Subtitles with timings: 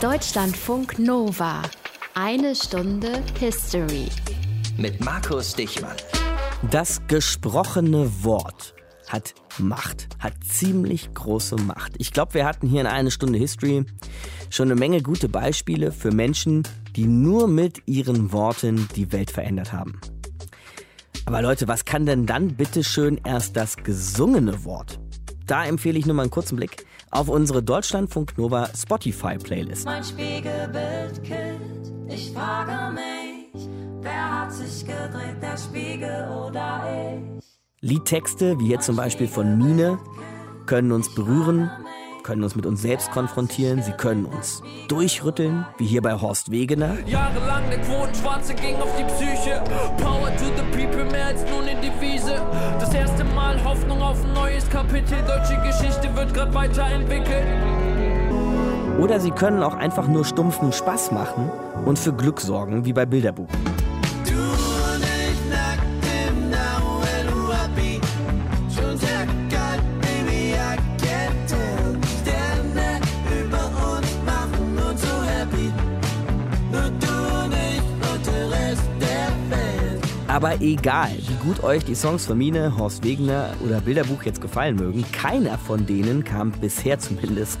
[0.00, 1.60] Deutschlandfunk Nova.
[2.14, 4.06] Eine Stunde History.
[4.76, 5.96] Mit Markus Dichmann.
[6.70, 8.76] Das gesprochene Wort
[9.08, 11.94] hat Macht, hat ziemlich große Macht.
[11.98, 13.86] Ich glaube, wir hatten hier in einer Stunde History
[14.50, 16.62] schon eine Menge gute Beispiele für Menschen,
[16.94, 20.00] die nur mit ihren Worten die Welt verändert haben.
[21.26, 25.00] Aber Leute, was kann denn dann bitte schön erst das gesungene Wort?
[25.44, 29.84] Da empfehle ich nur mal einen kurzen Blick auf unsere Deutschlandfunk Nova Spotify Playlist.
[29.84, 33.68] Mein Spiegelbildkind, ich frage mich,
[34.00, 36.84] wer hat sich gedreht, der Spiegel oder
[37.38, 37.44] ich?
[37.80, 39.98] Liedtexte, wie hier zum Beispiel von Mine,
[40.66, 41.70] können uns berühren,
[42.24, 46.98] können uns mit uns selbst konfrontieren, sie können uns durchrütteln, wie hier bei Horst Wegener.
[47.06, 49.62] Jahrelang der Quotenschwarze ging auf die Psyche.
[49.96, 51.62] Power to the people, mehr als nur
[54.68, 55.18] neues Kapitel.
[55.26, 57.46] Deutsche Geschichte wird gerade weiterentwickelt.
[58.98, 61.50] Oder sie können auch einfach nur stumpfen Spaß machen
[61.84, 63.48] und für Glück sorgen, wie bei Bilderbuch.
[80.38, 84.76] Aber egal, wie gut euch die Songs von Mine, Horst Wegener oder Bilderbuch jetzt gefallen
[84.76, 87.58] mögen, keiner von denen kam bisher zumindest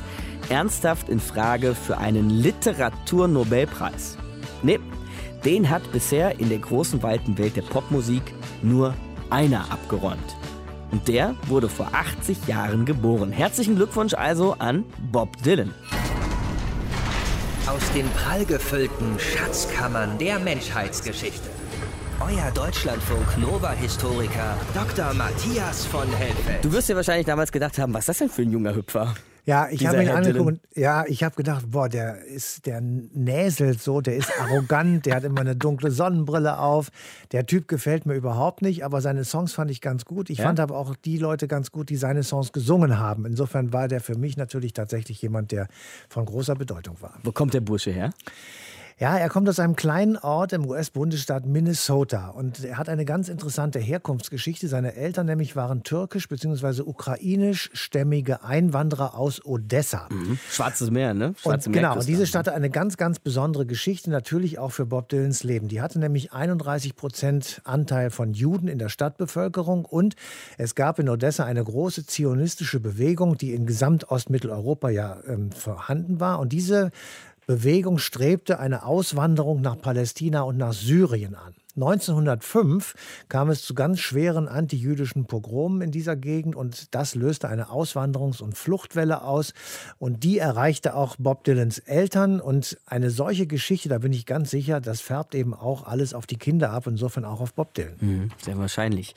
[0.48, 4.16] ernsthaft in Frage für einen Literaturnobelpreis.
[4.62, 4.78] Nee,
[5.44, 8.22] den hat bisher in der großen weiten Welt der Popmusik
[8.62, 8.94] nur
[9.28, 10.36] einer abgeräumt.
[10.92, 13.32] Und der wurde vor 80 Jahren geboren.
[13.32, 15.74] Herzlichen Glückwunsch also an Bob Dylan.
[17.66, 21.57] Aus den prallgefüllten Schatzkammern der Menschheitsgeschichte.
[22.20, 25.14] Euer Deutschlandfunk Nova-Historiker Dr.
[25.14, 26.64] Matthias von Helfeld.
[26.64, 29.14] Du wirst dir wahrscheinlich damals gedacht haben, was ist das denn für ein junger Hüpfer?
[29.44, 34.02] Ja, ich habe ihn angeguckt ja, ich habe gedacht, boah, der ist, der näselt so,
[34.02, 36.88] der ist arrogant, der hat immer eine dunkle Sonnenbrille auf.
[37.32, 40.28] Der Typ gefällt mir überhaupt nicht, aber seine Songs fand ich ganz gut.
[40.28, 40.44] Ich Ja?
[40.44, 43.24] fand aber auch die Leute ganz gut, die seine Songs gesungen haben.
[43.24, 45.68] Insofern war der für mich natürlich tatsächlich jemand, der
[46.10, 47.14] von großer Bedeutung war.
[47.22, 48.10] Wo kommt der Bursche her?
[49.00, 53.28] Ja, er kommt aus einem kleinen Ort im US-Bundesstaat Minnesota und er hat eine ganz
[53.28, 54.66] interessante Herkunftsgeschichte.
[54.66, 56.82] Seine Eltern nämlich waren türkisch bzw.
[56.82, 60.08] ukrainischstämmige Einwanderer aus Odessa.
[60.50, 61.28] Schwarzes Meer, ne?
[61.28, 64.84] Und Schwarze genau, und diese Stadt hat eine ganz, ganz besondere Geschichte, natürlich auch für
[64.84, 65.68] Bob Dylans Leben.
[65.68, 70.16] Die hatte nämlich 31 Prozent Anteil von Juden in der Stadtbevölkerung und
[70.56, 76.40] es gab in Odessa eine große zionistische Bewegung, die in Gesamtostmitteleuropa ja ähm, vorhanden war.
[76.40, 76.90] Und diese
[77.48, 81.54] Bewegung strebte eine Auswanderung nach Palästina und nach Syrien an.
[81.76, 82.94] 1905
[83.30, 88.42] kam es zu ganz schweren antijüdischen Pogromen in dieser Gegend und das löste eine Auswanderungs-
[88.42, 89.54] und Fluchtwelle aus
[89.98, 94.50] und die erreichte auch Bob Dylans Eltern und eine solche Geschichte, da bin ich ganz
[94.50, 97.96] sicher, das färbt eben auch alles auf die Kinder ab, insofern auch auf Bob Dylan.
[98.00, 99.14] Mhm, sehr wahrscheinlich.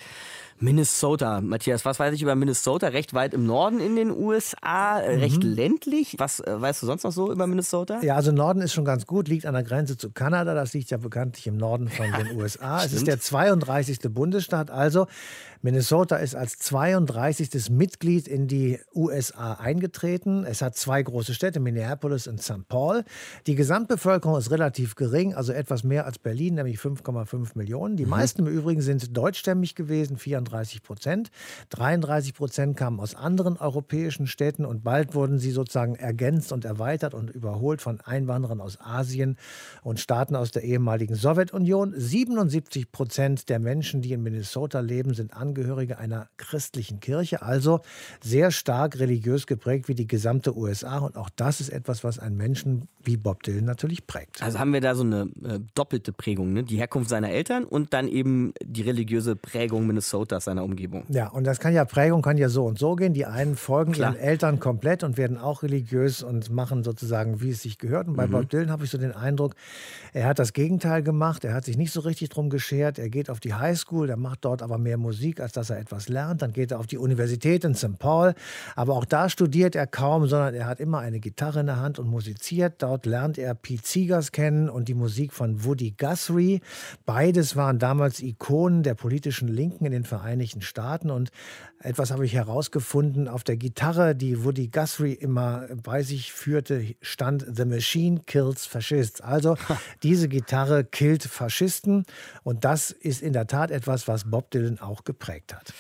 [0.62, 1.42] Minnesota.
[1.42, 2.88] Matthias, was weiß ich über Minnesota?
[2.88, 6.16] Recht weit im Norden in den USA, äh, recht ländlich.
[6.18, 8.00] Was äh, weißt du sonst noch so über Minnesota?
[8.04, 10.54] Ja, also Norden ist schon ganz gut, liegt an der Grenze zu Kanada.
[10.54, 12.78] Das liegt ja bekanntlich im Norden von den USA.
[12.78, 13.08] Es ist stimmt.
[13.08, 14.00] der 32.
[14.12, 14.70] Bundesstaat.
[14.70, 15.08] Also
[15.64, 17.70] Minnesota ist als 32.
[17.70, 20.44] Mitglied in die USA eingetreten.
[20.44, 22.68] Es hat zwei große Städte, Minneapolis und St.
[22.68, 23.04] Paul.
[23.46, 27.96] Die Gesamtbevölkerung ist relativ gering, also etwas mehr als Berlin, nämlich 5,5 Millionen.
[27.96, 31.30] Die meisten im Übrigen sind deutschstämmig gewesen, 34 Prozent.
[31.70, 37.14] 33 Prozent kamen aus anderen europäischen Städten und bald wurden sie sozusagen ergänzt und erweitert
[37.14, 39.38] und überholt von Einwanderern aus Asien
[39.84, 41.94] und Staaten aus der ehemaligen Sowjetunion.
[41.96, 47.82] 77 Prozent der Menschen, die in Minnesota leben, sind Angehörige einer christlichen Kirche, also
[48.24, 51.00] sehr stark religiös geprägt wie die gesamte USA.
[51.00, 54.42] Und auch das ist etwas, was einen Menschen wie Bob Dylan natürlich prägt.
[54.42, 56.64] Also haben wir da so eine äh, doppelte Prägung, ne?
[56.64, 61.04] Die Herkunft seiner Eltern und dann eben die religiöse Prägung Minnesotas, seiner Umgebung.
[61.10, 63.14] Ja, und das kann ja Prägung kann ja so und so gehen.
[63.14, 64.14] Die einen folgen Klar.
[64.14, 68.08] ihren Eltern komplett und werden auch religiös und machen sozusagen, wie es sich gehört.
[68.08, 69.56] Und bei Bob Dylan habe ich so den Eindruck,
[70.14, 71.44] er hat das Gegenteil gemacht.
[71.44, 73.00] Er hat sich nicht so richtig drum geschert.
[73.00, 76.10] Er geht auf die Highschool, der macht dort aber mehr Musik, als dass er etwas
[76.10, 76.42] lernt.
[76.42, 77.98] Dann geht er auf die Universität in St.
[78.00, 78.34] Paul.
[78.76, 82.00] Aber auch da studiert er kaum, sondern er hat immer eine Gitarre in der Hand
[82.00, 82.82] und musiziert.
[82.82, 86.62] Dort lernt er Pete Seegers kennen und die Musik von Woody Guthrie.
[87.06, 91.10] Beides waren damals Ikonen der politischen Linken in den Vereinigten Staaten.
[91.10, 91.32] Und
[91.84, 93.28] etwas habe ich herausgefunden.
[93.28, 99.22] Auf der Gitarre, die Woody Guthrie immer bei sich führte, stand The Machine Kills Fascists.
[99.22, 99.58] Also
[100.04, 102.06] diese Gitarre killt Faschisten.
[102.44, 105.74] Und das ist in der Tat etwas, was Bob Dylan auch geprägt hat.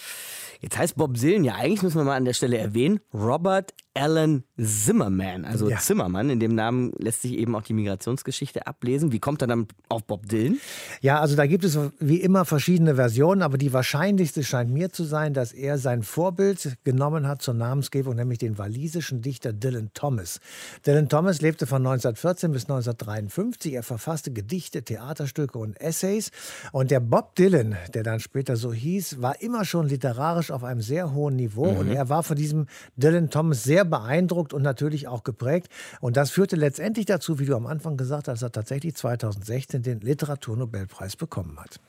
[0.61, 4.43] Jetzt heißt Bob Dylan ja, eigentlich müssen wir mal an der Stelle erwähnen, Robert Alan
[4.57, 5.77] Zimmerman, also Ja.
[5.79, 6.29] Zimmermann.
[6.29, 9.11] In dem Namen lässt sich eben auch die Migrationsgeschichte ablesen.
[9.11, 10.59] Wie kommt er dann auf Bob Dylan?
[11.01, 15.03] Ja, also da gibt es wie immer verschiedene Versionen, aber die wahrscheinlichste scheint mir zu
[15.03, 20.39] sein, dass er sein Vorbild genommen hat zur Namensgebung, nämlich den walisischen Dichter Dylan Thomas.
[20.85, 23.73] Dylan Thomas lebte von 1914 bis 1953.
[23.73, 26.31] Er verfasste Gedichte, Theaterstücke und Essays.
[26.71, 30.81] Und der Bob Dylan, der dann später so hieß, war immer schon literarisch auf einem
[30.81, 31.67] sehr hohen Niveau.
[31.67, 35.69] Und er war von diesem Dylan Thomas sehr beeindruckt und natürlich auch geprägt.
[35.99, 39.83] Und das führte letztendlich dazu, wie du am Anfang gesagt hast, dass er tatsächlich 2016
[39.83, 41.79] den Literaturnobelpreis bekommen hat.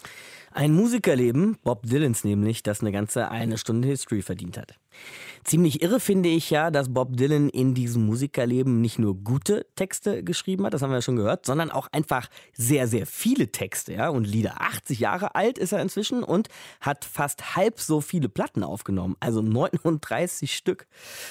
[0.54, 4.75] Ein Musikerleben, Bob Dylans nämlich, das eine ganze eine Stunde History verdient hat.
[5.44, 10.22] Ziemlich irre finde ich ja, dass Bob Dylan in diesem Musikerleben nicht nur gute Texte
[10.22, 13.94] geschrieben hat, das haben wir ja schon gehört, sondern auch einfach sehr, sehr viele Texte
[13.94, 14.60] ja, und Lieder.
[14.60, 16.49] 80 Jahre alt ist er inzwischen und
[16.81, 20.87] hat fast halb so viele Platten aufgenommen, also 39 Stück.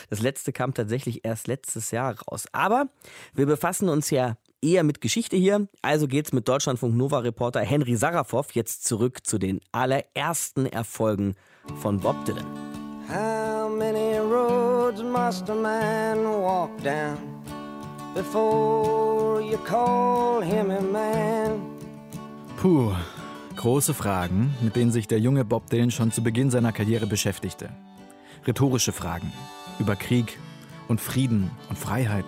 [0.10, 2.48] Das letzte kam tatsächlich erst letztes Jahr raus.
[2.54, 2.88] Aber
[3.36, 5.68] wir befassen uns ja eher mit Geschichte hier.
[5.82, 11.36] Also geht's mit Deutschlandfunk Nova Reporter Henry Sarafow jetzt zurück zu den allerersten Erfolgen
[11.82, 12.46] von Bob Dylan.
[13.08, 17.18] How many roads must a man walk down
[18.14, 21.60] before you call him a man?
[22.58, 22.94] Puh,
[23.56, 27.70] große Fragen, mit denen sich der junge Bob Dylan schon zu Beginn seiner Karriere beschäftigte.
[28.46, 29.34] Rhetorische Fragen
[29.80, 30.38] über Krieg
[30.88, 32.26] und Frieden und Freiheit.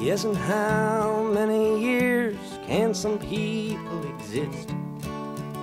[0.00, 2.34] Yes, and how many years
[2.66, 4.74] can some people exist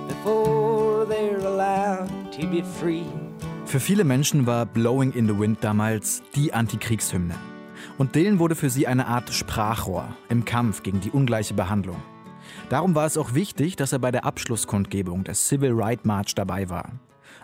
[0.06, 2.08] before they're allowed
[2.38, 3.04] to be free?
[3.64, 7.34] Für viele Menschen war Blowing in the Wind damals die Antikriegshymne.
[7.98, 12.00] Und Dylan wurde für sie eine Art Sprachrohr im Kampf gegen die ungleiche Behandlung.
[12.70, 16.70] Darum war es auch wichtig, dass er bei der Abschlusskundgebung des Civil Rights March dabei
[16.70, 16.92] war.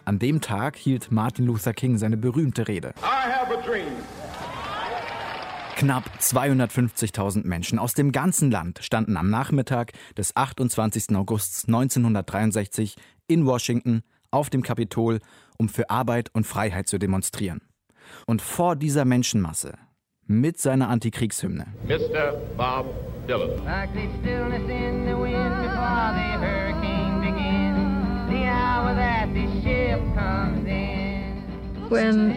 [0.05, 2.95] An dem Tag hielt Martin Luther King seine berühmte Rede.
[5.77, 11.17] Knapp 250.000 Menschen aus dem ganzen Land standen am Nachmittag des 28.
[11.17, 15.19] August 1963 in Washington auf dem Kapitol,
[15.59, 17.61] um für Arbeit und Freiheit zu demonstrieren.
[18.27, 19.75] Und vor dieser Menschenmasse,
[20.27, 22.35] mit seiner Antikriegshymne, Mr.
[22.57, 22.87] Bob
[23.27, 23.65] Dylan.
[23.65, 30.01] Like the stillness in the wind before the hurricane begins, the hour that the ship
[30.15, 31.43] comes in.
[31.91, 32.37] When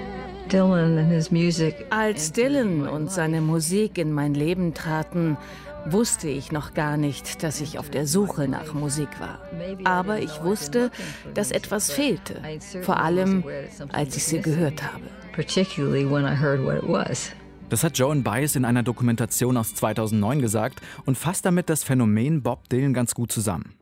[0.49, 5.37] Dylan and his music Als Dylan und seine Musik in mein Leben traten,
[5.85, 9.39] wusste ich noch gar nicht, dass ich auf der Suche nach Musik war.
[9.85, 10.91] Aber ich wusste,
[11.33, 12.41] dass etwas fehlte,
[12.81, 13.43] vor allem
[13.91, 15.03] als ich sie gehört habe.
[15.33, 17.31] particularly when I heard what it was.
[17.69, 22.41] Das hat Joan Baez in einer Dokumentation aus 2009 gesagt und fasst damit das Phänomen
[22.41, 23.75] Bob Dylan ganz gut zusammen.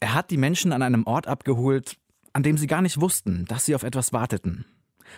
[0.00, 1.96] Er hat die Menschen an einem Ort abgeholt,
[2.32, 4.64] an dem sie gar nicht wussten, dass sie auf etwas warteten.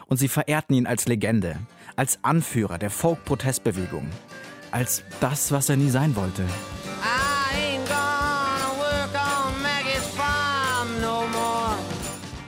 [0.06, 1.58] Und sie verehrten ihn als Legende,
[1.96, 4.08] als Anführer der Folk-Protestbewegung,
[4.70, 6.44] als das, was er nie sein wollte.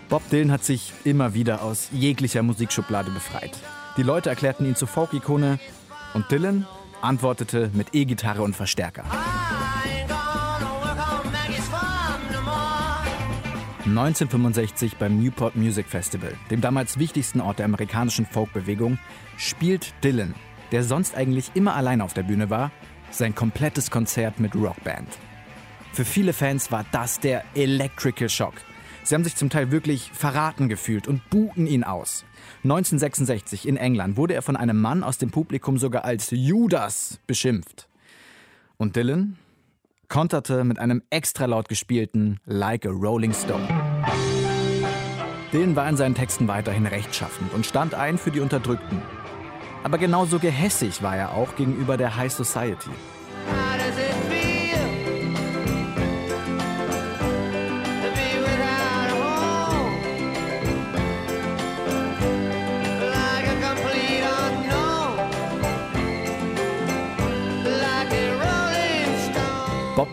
[0.09, 3.51] Bob Dylan hat sich immer wieder aus jeglicher Musikschublade befreit.
[3.97, 5.59] Die Leute erklärten ihn zur Folk-Ikone
[6.15, 6.67] und Dylan
[7.03, 9.05] antwortete mit E-Gitarre und Verstärker.
[9.05, 9.46] I
[13.87, 18.99] 1965 beim Newport Music Festival, dem damals wichtigsten Ort der amerikanischen Folkbewegung,
[19.37, 20.35] spielt Dylan,
[20.73, 22.73] der sonst eigentlich immer allein auf der Bühne war,
[23.13, 25.09] sein komplettes Konzert mit Rockband.
[25.93, 28.55] Für viele Fans war das der Electrical Shock.
[29.05, 32.25] Sie haben sich zum Teil wirklich verraten gefühlt und buhten ihn aus.
[32.65, 37.89] 1966 in England wurde er von einem Mann aus dem Publikum sogar als Judas beschimpft.
[38.79, 39.39] Und Dylan
[40.09, 43.86] konterte mit einem extra laut gespielten Like a Rolling Stone.
[45.57, 49.01] Dylan war in seinen Texten weiterhin rechtschaffend und stand ein für die Unterdrückten.
[49.85, 52.91] Aber genauso gehässig war er auch gegenüber der High Society.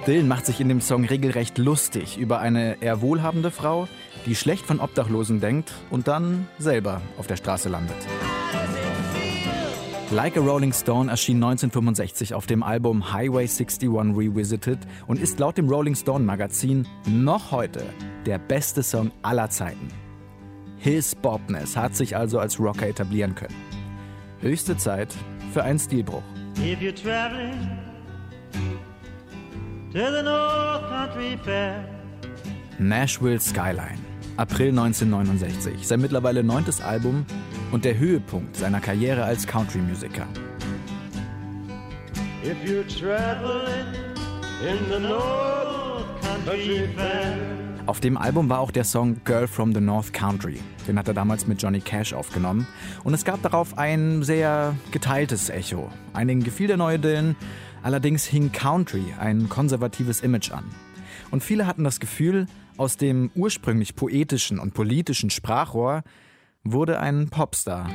[0.05, 3.87] Dylan macht sich in dem Song regelrecht lustig über eine eher wohlhabende Frau,
[4.25, 7.95] die schlecht von Obdachlosen denkt und dann selber auf der Straße landet.
[10.11, 15.57] Like a Rolling Stone erschien 1965 auf dem Album Highway 61 Revisited und ist laut
[15.57, 17.85] dem Rolling Stone Magazin noch heute
[18.25, 19.87] der beste Song aller Zeiten.
[20.79, 23.55] His Bobness hat sich also als Rocker etablieren können.
[24.41, 25.15] Höchste Zeit
[25.53, 26.23] für einen Stilbruch.
[26.57, 27.82] If you're traveling
[32.79, 33.99] Nashville Skyline.
[34.37, 37.27] April 1969, sein mittlerweile neuntes Album
[37.71, 40.25] und der Höhepunkt seiner Karriere als Country-Musiker.
[44.89, 47.37] The North Country Fair.
[47.85, 50.59] Auf dem Album war auch der Song Girl from the North Country.
[50.87, 52.65] Den hat er damals mit Johnny Cash aufgenommen.
[53.03, 55.91] Und es gab darauf ein sehr geteiltes Echo.
[56.13, 57.35] Einigen gefiel der neue Dylan,
[57.83, 60.65] allerdings hing Country ein konservatives Image an.
[61.29, 62.47] Und viele hatten das Gefühl,
[62.77, 66.03] aus dem ursprünglich poetischen und politischen Sprachrohr
[66.63, 67.89] wurde ein Popstar.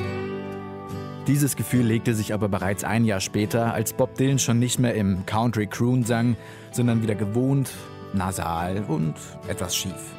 [1.26, 4.94] Dieses Gefühl legte sich aber bereits ein Jahr später, als Bob Dylan schon nicht mehr
[4.94, 6.36] im Country Croon sang,
[6.72, 7.70] sondern wieder gewohnt,
[8.14, 9.14] nasal und
[9.46, 10.14] etwas schief.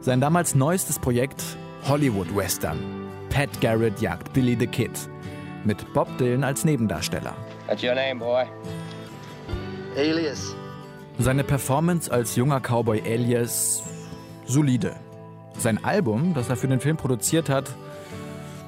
[0.00, 1.42] Sein damals neuestes Projekt
[1.84, 2.78] Hollywood Western.
[3.30, 4.90] Pat Garrett jagt Billy the Kid.
[5.64, 7.34] Mit Bob Dylan als Nebendarsteller.
[7.70, 8.46] That's your name, boy.
[9.96, 10.56] Alias.
[11.20, 13.84] Seine Performance als junger Cowboy Alias
[14.44, 14.96] solide.
[15.56, 17.70] Sein Album, das er für den Film produziert hat,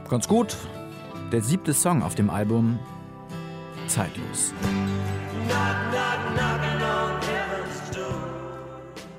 [0.09, 0.57] ganz gut.
[1.33, 2.79] Der siebte Song auf dem Album
[3.89, 4.55] zeitlos.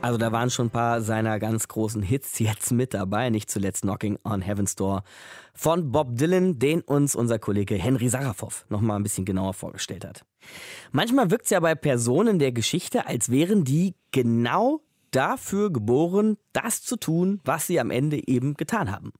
[0.03, 3.83] Also da waren schon ein paar seiner ganz großen Hits jetzt mit dabei, nicht zuletzt
[3.83, 5.05] Knocking on Heaven's Door
[5.53, 10.03] von Bob Dylan, den uns unser Kollege Henry Sarafow noch mal ein bisschen genauer vorgestellt
[10.03, 10.25] hat.
[10.91, 14.81] Manchmal wirkt es ja bei Personen der Geschichte, als wären die genau
[15.11, 19.13] dafür geboren, das zu tun, was sie am Ende eben getan haben.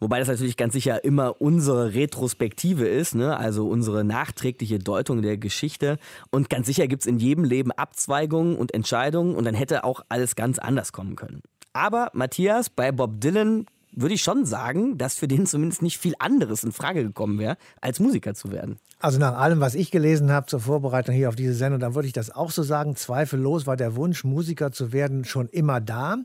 [0.00, 3.36] Wobei das natürlich ganz sicher immer unsere Retrospektive ist, ne?
[3.36, 5.98] also unsere nachträgliche Deutung der Geschichte.
[6.30, 10.00] Und ganz sicher gibt es in jedem Leben Abzweigungen und Entscheidungen und dann hätte auch
[10.08, 11.42] alles ganz anders kommen können.
[11.74, 16.14] Aber Matthias, bei Bob Dylan würde ich schon sagen, dass für den zumindest nicht viel
[16.18, 18.78] anderes in Frage gekommen wäre, als Musiker zu werden.
[19.02, 22.06] Also nach allem, was ich gelesen habe zur Vorbereitung hier auf diese Sendung, dann würde
[22.06, 22.96] ich das auch so sagen.
[22.96, 26.16] Zweifellos war der Wunsch, Musiker zu werden, schon immer da.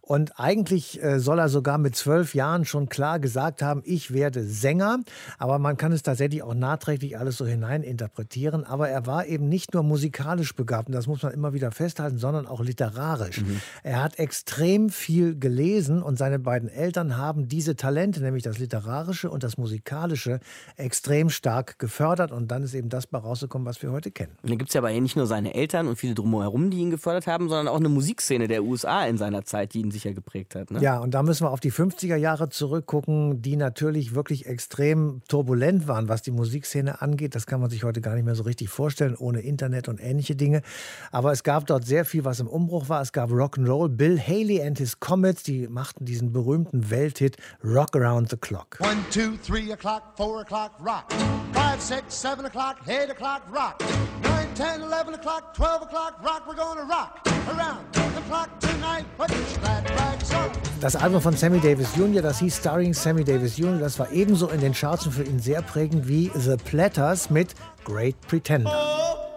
[0.00, 4.42] Und eigentlich äh, soll er sogar mit zwölf Jahren schon klar gesagt haben, ich werde
[4.42, 5.00] Sänger.
[5.38, 8.64] Aber man kann es tatsächlich auch nachträglich alles so hineininterpretieren.
[8.64, 12.16] Aber er war eben nicht nur musikalisch begabt, und das muss man immer wieder festhalten,
[12.16, 13.42] sondern auch literarisch.
[13.42, 13.60] Mhm.
[13.82, 19.28] Er hat extrem viel gelesen und seine beiden Eltern haben diese Talente, nämlich das literarische
[19.28, 20.40] und das musikalische,
[20.78, 24.32] extrem stark gefördert gefördert und dann ist eben das bei rausgekommen, was wir heute kennen.
[24.42, 26.90] Und dann gibt es ja aber nicht nur seine Eltern und viele drumherum, die ihn
[26.90, 30.54] gefördert haben, sondern auch eine Musikszene der USA in seiner Zeit, die ihn sicher geprägt
[30.54, 30.70] hat.
[30.70, 30.80] Ne?
[30.80, 35.88] Ja, und da müssen wir auf die 50er Jahre zurückgucken, die natürlich wirklich extrem turbulent
[35.88, 37.34] waren, was die Musikszene angeht.
[37.34, 40.36] Das kann man sich heute gar nicht mehr so richtig vorstellen, ohne Internet und ähnliche
[40.36, 40.62] Dinge.
[41.10, 43.02] Aber es gab dort sehr viel, was im Umbruch war.
[43.02, 43.88] Es gab Rock'n'Roll.
[43.88, 48.78] Bill Haley and his Comets, die machten diesen berühmten Welthit Rock Around the Clock.
[48.80, 51.10] One, two, three o'clock, four o'clock, rock.
[51.52, 53.82] Five, six, 7 o'clock, 8 o'clock, rock.
[54.22, 56.46] 9, 10, 11 o'clock, 12 o'clock, rock.
[56.46, 59.04] We're gonna rock around the clock tonight.
[59.16, 60.50] Put your glad rags on.
[60.80, 64.48] Das Album von Sammy Davis Jr., das hieß Starring Sammy Davis Jr., das war ebenso
[64.48, 68.70] in den Charts und für ihn sehr prägend wie The Platters mit Great Pretender.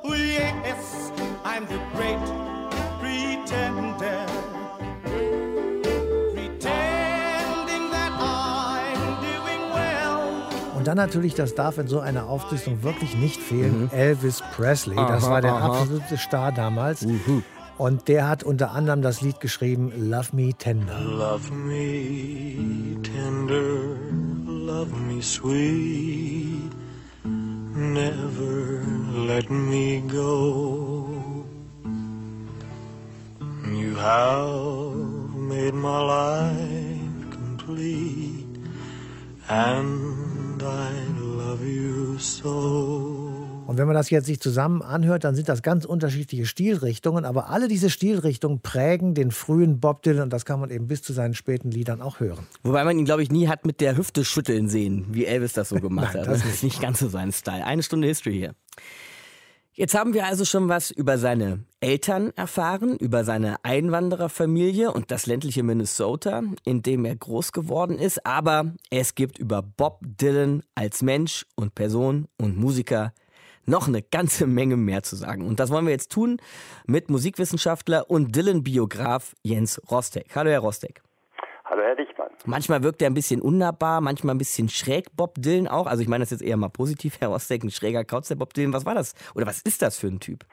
[0.03, 0.53] Oh, yes,
[10.88, 14.96] Und dann natürlich, das darf in so einer Auflistung wirklich nicht fehlen, Elvis Presley.
[14.96, 15.82] Das Aha, war der aha.
[15.82, 17.06] absolute Star damals.
[17.77, 20.98] Und der hat unter anderem das Lied geschrieben, Love Me Tender.
[20.98, 23.98] Love me tender,
[24.46, 26.72] love me sweet,
[27.25, 28.82] never
[29.27, 31.44] let me go.
[33.70, 38.58] You have made my life complete,
[39.50, 40.26] and
[40.62, 43.48] I love you so.
[43.68, 47.50] Und wenn man das jetzt sich zusammen anhört, dann sind das ganz unterschiedliche Stilrichtungen, aber
[47.50, 51.12] alle diese Stilrichtungen prägen den frühen Bob Dylan und das kann man eben bis zu
[51.12, 52.48] seinen späten Liedern auch hören.
[52.64, 55.70] Wobei man ihn, glaube ich, nie hat mit der Hüfte schütteln sehen, wie Elvis das
[55.70, 56.28] so gemacht Nein, hat.
[56.32, 57.66] das Das ist nicht ganz so sein Style.
[57.66, 58.56] Eine Stunde History hier.
[59.79, 65.27] Jetzt haben wir also schon was über seine Eltern erfahren, über seine Einwandererfamilie und das
[65.27, 68.25] ländliche Minnesota, in dem er groß geworden ist.
[68.25, 73.13] Aber es gibt über Bob Dylan als Mensch und Person und Musiker
[73.67, 75.46] noch eine ganze Menge mehr zu sagen.
[75.46, 76.41] Und das wollen wir jetzt tun
[76.88, 80.36] mit Musikwissenschaftler und Dylan-Biograf Jens Rostek.
[80.36, 81.03] Hallo, Herr Rostek.
[81.69, 82.29] Hallo, Herr Dichtmann.
[82.45, 85.86] Manchmal wirkt er ein bisschen unnahbar, manchmal ein bisschen schräg, Bob Dylan auch.
[85.86, 88.53] Also ich meine das jetzt eher mal positiv, Herr Rostek, ein schräger Kauz, der Bob
[88.53, 88.71] Dylan.
[88.71, 89.15] Was war das?
[89.36, 90.45] Oder was ist das für ein Typ?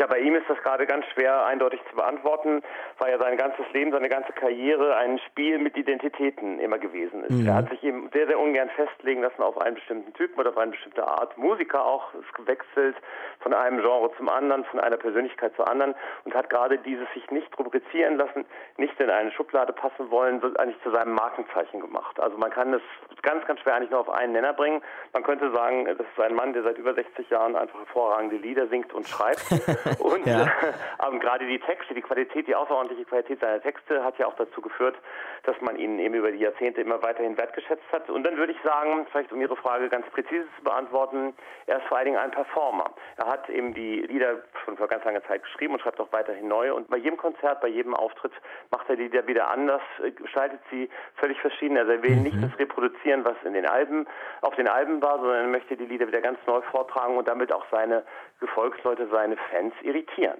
[0.00, 2.62] Ja, bei ihm ist das gerade ganz schwer eindeutig zu beantworten,
[2.96, 7.32] weil ja sein ganzes Leben, seine ganze Karriere ein Spiel mit Identitäten immer gewesen ist.
[7.36, 7.46] Mhm.
[7.46, 10.56] Er hat sich eben sehr, sehr ungern festlegen lassen auf einen bestimmten Typen oder auf
[10.56, 11.36] eine bestimmte Art.
[11.36, 12.96] Musiker auch, ist gewechselt
[13.40, 17.30] von einem Genre zum anderen, von einer Persönlichkeit zur anderen und hat gerade dieses sich
[17.30, 18.46] nicht rubrizieren lassen,
[18.78, 22.18] nicht in eine Schublade passen wollen, eigentlich zu seinem Markenzeichen gemacht.
[22.18, 22.82] Also man kann es
[23.20, 24.80] ganz, ganz schwer eigentlich nur auf einen Nenner bringen.
[25.12, 28.66] Man könnte sagen, das ist ein Mann, der seit über 60 Jahren einfach hervorragende Lieder
[28.68, 29.44] singt und schreibt.
[29.98, 30.42] Und Ja.
[31.12, 34.60] äh, gerade die Texte, die Qualität, die außerordentliche Qualität seiner Texte hat ja auch dazu
[34.60, 34.96] geführt,
[35.44, 38.08] dass man ihn eben über die Jahrzehnte immer weiterhin wertgeschätzt hat.
[38.10, 41.34] Und dann würde ich sagen, vielleicht um Ihre Frage ganz präzise zu beantworten,
[41.66, 42.90] er ist vor allen Dingen ein Performer.
[43.16, 46.48] Er hat eben die Lieder schon vor ganz langer Zeit geschrieben und schreibt auch weiterhin
[46.48, 46.74] neue.
[46.74, 48.32] Und bei jedem Konzert, bei jedem Auftritt
[48.70, 51.76] macht er die Lieder wieder anders, äh, gestaltet sie völlig verschieden.
[51.78, 54.06] Also er will nicht das reproduzieren, was in den Alben,
[54.42, 57.52] auf den Alben war, sondern er möchte die Lieder wieder ganz neu vortragen und damit
[57.52, 58.04] auch seine
[58.40, 60.38] Gefolgsleute, seine Fans irritieren.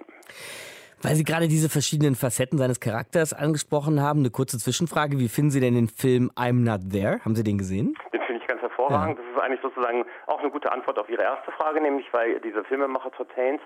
[1.03, 5.19] Weil Sie gerade diese verschiedenen Facetten seines Charakters angesprochen haben, eine kurze Zwischenfrage.
[5.19, 7.19] Wie finden Sie denn den Film I'm Not There?
[7.25, 7.95] Haben Sie den gesehen?
[8.13, 9.17] Den finde ich ganz hervorragend.
[9.19, 12.63] Das ist eigentlich sozusagen auch eine gute Antwort auf Ihre erste Frage, nämlich weil dieser
[12.63, 13.61] Filmemacher Todd Haynes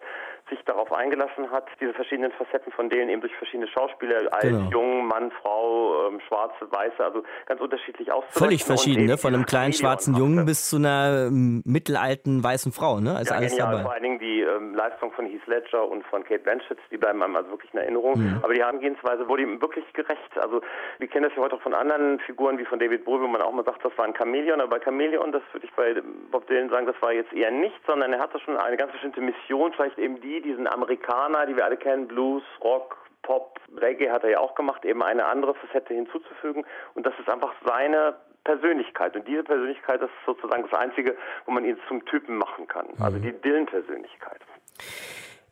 [0.50, 4.70] sich darauf eingelassen hat, diese verschiedenen Facetten von denen eben durch verschiedene Schauspieler, alt, Genau.
[4.70, 8.44] jung, Mann, Frau, ähm, schwarze, weiße, also ganz unterschiedlich auszuleuchten.
[8.46, 9.18] Völlig verschieden, ne?
[9.18, 13.20] Von einem kleinen schwarzen Jungen bis zu einer ähm, mittelalten weißen Frau, ne?
[13.22, 13.72] Ist ja, alles genial.
[13.72, 13.84] dabei.
[13.84, 17.24] Vor allen Dingen die ähm, Leistung von Heath Ledger und von Kate Blanchett, die bleiben
[17.26, 18.18] einem also wirklich in Erinnerung.
[18.18, 18.40] Mhm.
[18.42, 20.38] Aber die Herangehensweise wurde ihm wirklich gerecht.
[20.38, 20.62] Also
[21.00, 23.42] wir kennen das ja heute auch von anderen Figuren wie von David Bowie, wo man
[23.42, 24.62] auch mal sagt, das war ein Chamäleon.
[24.62, 26.02] Aber bei Chamäleon, das würde ich bei
[26.32, 29.22] Bob Dylan sagen, das war jetzt eher nicht, sondern er hatte schon eine ganz bestimmte
[29.22, 34.24] Mission, vielleicht eben die, diesen Amerikaner, die wir alle kennen, Blues, Rock, Pop, Reggae hat
[34.24, 36.64] er ja auch gemacht, eben eine andere Facette hinzuzufügen.
[36.94, 39.16] Und das ist einfach seine Persönlichkeit.
[39.16, 42.88] Und diese Persönlichkeit das ist sozusagen das Einzige, wo man ihn zum Typen machen kann.
[43.00, 44.42] Also die Dylan-Persönlichkeit.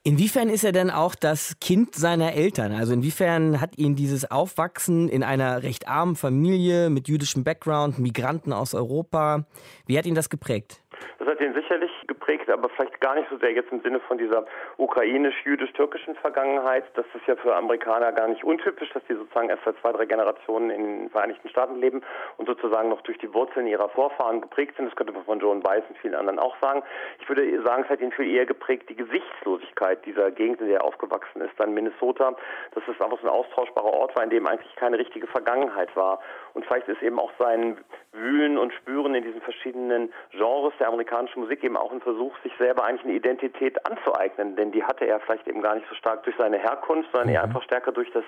[0.05, 2.73] Inwiefern ist er denn auch das Kind seiner Eltern?
[2.73, 8.51] Also inwiefern hat ihn dieses Aufwachsen in einer recht armen Familie mit jüdischem Background, Migranten
[8.51, 9.45] aus Europa,
[9.87, 10.81] wie hat ihn das geprägt?
[11.19, 11.89] Das hat ihn sicherlich
[12.23, 14.45] geprägt, aber vielleicht gar nicht so sehr jetzt im Sinne von dieser
[14.77, 16.85] ukrainisch-jüdisch-türkischen Vergangenheit.
[16.95, 20.05] Das ist ja für Amerikaner gar nicht untypisch, dass die sozusagen erst seit zwei, drei
[20.05, 22.01] Generationen in den Vereinigten Staaten leben
[22.37, 24.87] und sozusagen noch durch die Wurzeln ihrer Vorfahren geprägt sind.
[24.87, 26.83] Das könnte man von Joan Baez und vielen anderen auch sagen.
[27.19, 30.79] Ich würde sagen, es hat ihn viel eher geprägt, die Gesichtslosigkeit dieser Gegend, in der
[30.79, 32.35] er aufgewachsen ist, dann Minnesota,
[32.73, 36.19] dass es einfach so ein austauschbarer Ort war, in dem eigentlich keine richtige Vergangenheit war.
[36.53, 37.77] Und vielleicht ist eben auch sein
[38.11, 42.53] Wühlen und Spüren in diesen verschiedenen Genres der amerikanischen Musik eben auch ein Versuch, sich
[42.57, 46.23] selber eigentlich eine Identität anzueignen, denn die hatte er vielleicht eben gar nicht so stark
[46.23, 48.23] durch seine Herkunft, sondern eher einfach stärker durch das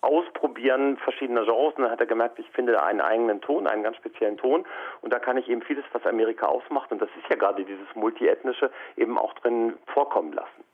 [0.00, 1.74] Ausprobieren verschiedener Genres.
[1.76, 4.64] Und dann hat er gemerkt, ich finde einen eigenen Ton, einen ganz speziellen Ton.
[5.02, 7.94] Und da kann ich eben vieles, was Amerika ausmacht, und das ist ja gerade dieses
[7.94, 10.65] Multiethnische, eben auch drin vorkommen lassen.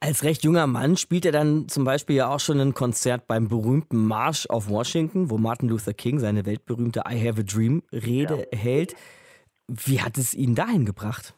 [0.00, 3.48] Als recht junger Mann spielt er dann zum Beispiel ja auch schon ein Konzert beim
[3.48, 8.48] berühmten Marsch auf Washington, wo Martin Luther King seine weltberühmte I Have a Dream Rede
[8.52, 8.96] hält.
[9.68, 11.34] Wie hat es ihn dahin gebracht?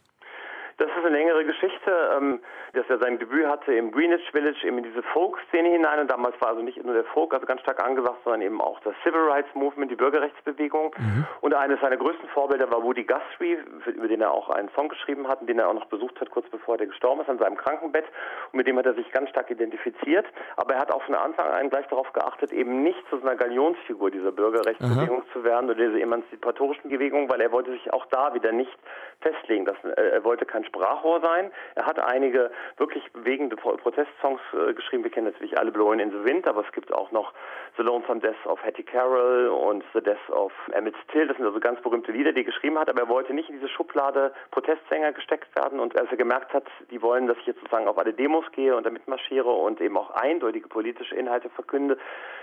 [0.79, 2.41] Das ist eine längere Geschichte, ähm,
[2.75, 6.01] dass er sein Debüt hatte im Greenwich Village, eben in diese Folk-Szene hinein.
[6.01, 8.81] Und damals war also nicht nur der Folk, also ganz stark angesagt, sondern eben auch
[8.81, 10.95] das Civil Rights Movement, die Bürgerrechtsbewegung.
[11.41, 15.29] Und eines seiner größten Vorbilder war Woody Guthrie, über den er auch einen Song geschrieben
[15.29, 17.57] hat, und den er auch noch besucht hat, kurz bevor er gestorben ist, an seinem
[17.57, 18.07] Krankenbett.
[18.53, 20.27] Und mit dem hat er sich ganz stark identifiziert.
[20.57, 23.37] Aber er hat auch von Anfang an gleich darauf geachtet, eben nicht zu so einer
[23.37, 28.35] Galionsfigur dieser Bürgerrechtsbewegung zu werden oder dieser emanzipatorischen Bewegung, weil er wollte sich auch da
[28.35, 28.77] wieder nicht
[29.21, 29.91] festlegen lassen.
[29.91, 31.51] Er er wollte kein Sprachrohr sein.
[31.75, 35.05] Er hat einige wirklich bewegende Pro- Protestsongs äh, geschrieben.
[35.05, 37.33] Wir kennen natürlich alle Blowing in the Wind, aber es gibt auch noch
[37.77, 41.27] The Lonesome Death of Hattie Carroll und The Death of Emmett Till.
[41.27, 43.57] Das sind also ganz berühmte Lieder, die er geschrieben hat, aber er wollte nicht in
[43.57, 45.81] diese Schublade Protestsänger gesteckt werden.
[45.81, 48.77] Und als er gemerkt hat, die wollen, dass ich jetzt sozusagen auf alle Demos gehe
[48.77, 51.99] und da mitmarschiere und eben auch eindeutige politische Inhalte verkünde,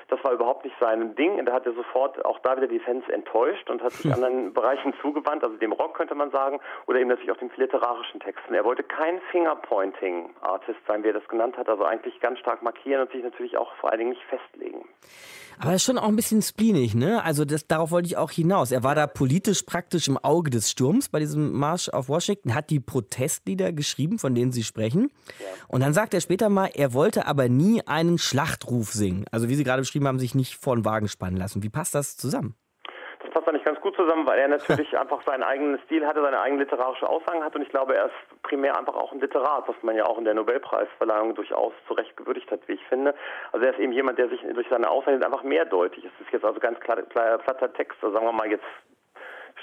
[0.10, 1.40] das war überhaupt nicht sein Ding.
[1.40, 4.54] Und da hat er sofort auch da wieder die Fans enttäuscht und hat sich anderen
[4.54, 8.54] Bereichen zugewandt, also dem Rock könnte man sagen, oder eben natürlich auch den literarischen Texten.
[8.54, 9.22] Er wollte kein
[10.12, 13.58] Fingerpointing-Artist sein, wie er das genannt hat, also eigentlich ganz stark markieren und sich natürlich
[13.58, 14.86] auch vor allen Dingen nicht festlegen.
[15.60, 17.24] Aber das ist schon auch ein bisschen spleenig, ne?
[17.24, 18.72] Also das, darauf wollte ich auch hinaus.
[18.72, 22.70] Er war da politisch praktisch im Auge des Sturms bei diesem Marsch auf Washington, hat
[22.70, 25.12] die Protestlieder geschrieben, von denen Sie sprechen.
[25.68, 29.26] Und dann sagt er später mal, er wollte aber nie einen Schlachtruf singen.
[29.32, 31.62] Also wie Sie gerade beschrieben haben, sich nicht vor den Wagen spannen lassen.
[31.64, 32.56] Wie passt das zusammen?
[33.42, 36.22] Das passt da nicht ganz gut zusammen, weil er natürlich einfach seinen eigenen Stil hatte,
[36.22, 39.68] seine eigene literarische Aussagen hat und ich glaube, er ist primär einfach auch ein Literat,
[39.68, 43.16] was man ja auch in der Nobelpreisverleihung durchaus zu Recht gewürdigt hat, wie ich finde.
[43.52, 46.14] Also er ist eben jemand, der sich durch seine Aussagen einfach mehrdeutig ist.
[46.20, 48.66] Es ist jetzt also ganz klar, klar, platter Text, also sagen wir mal jetzt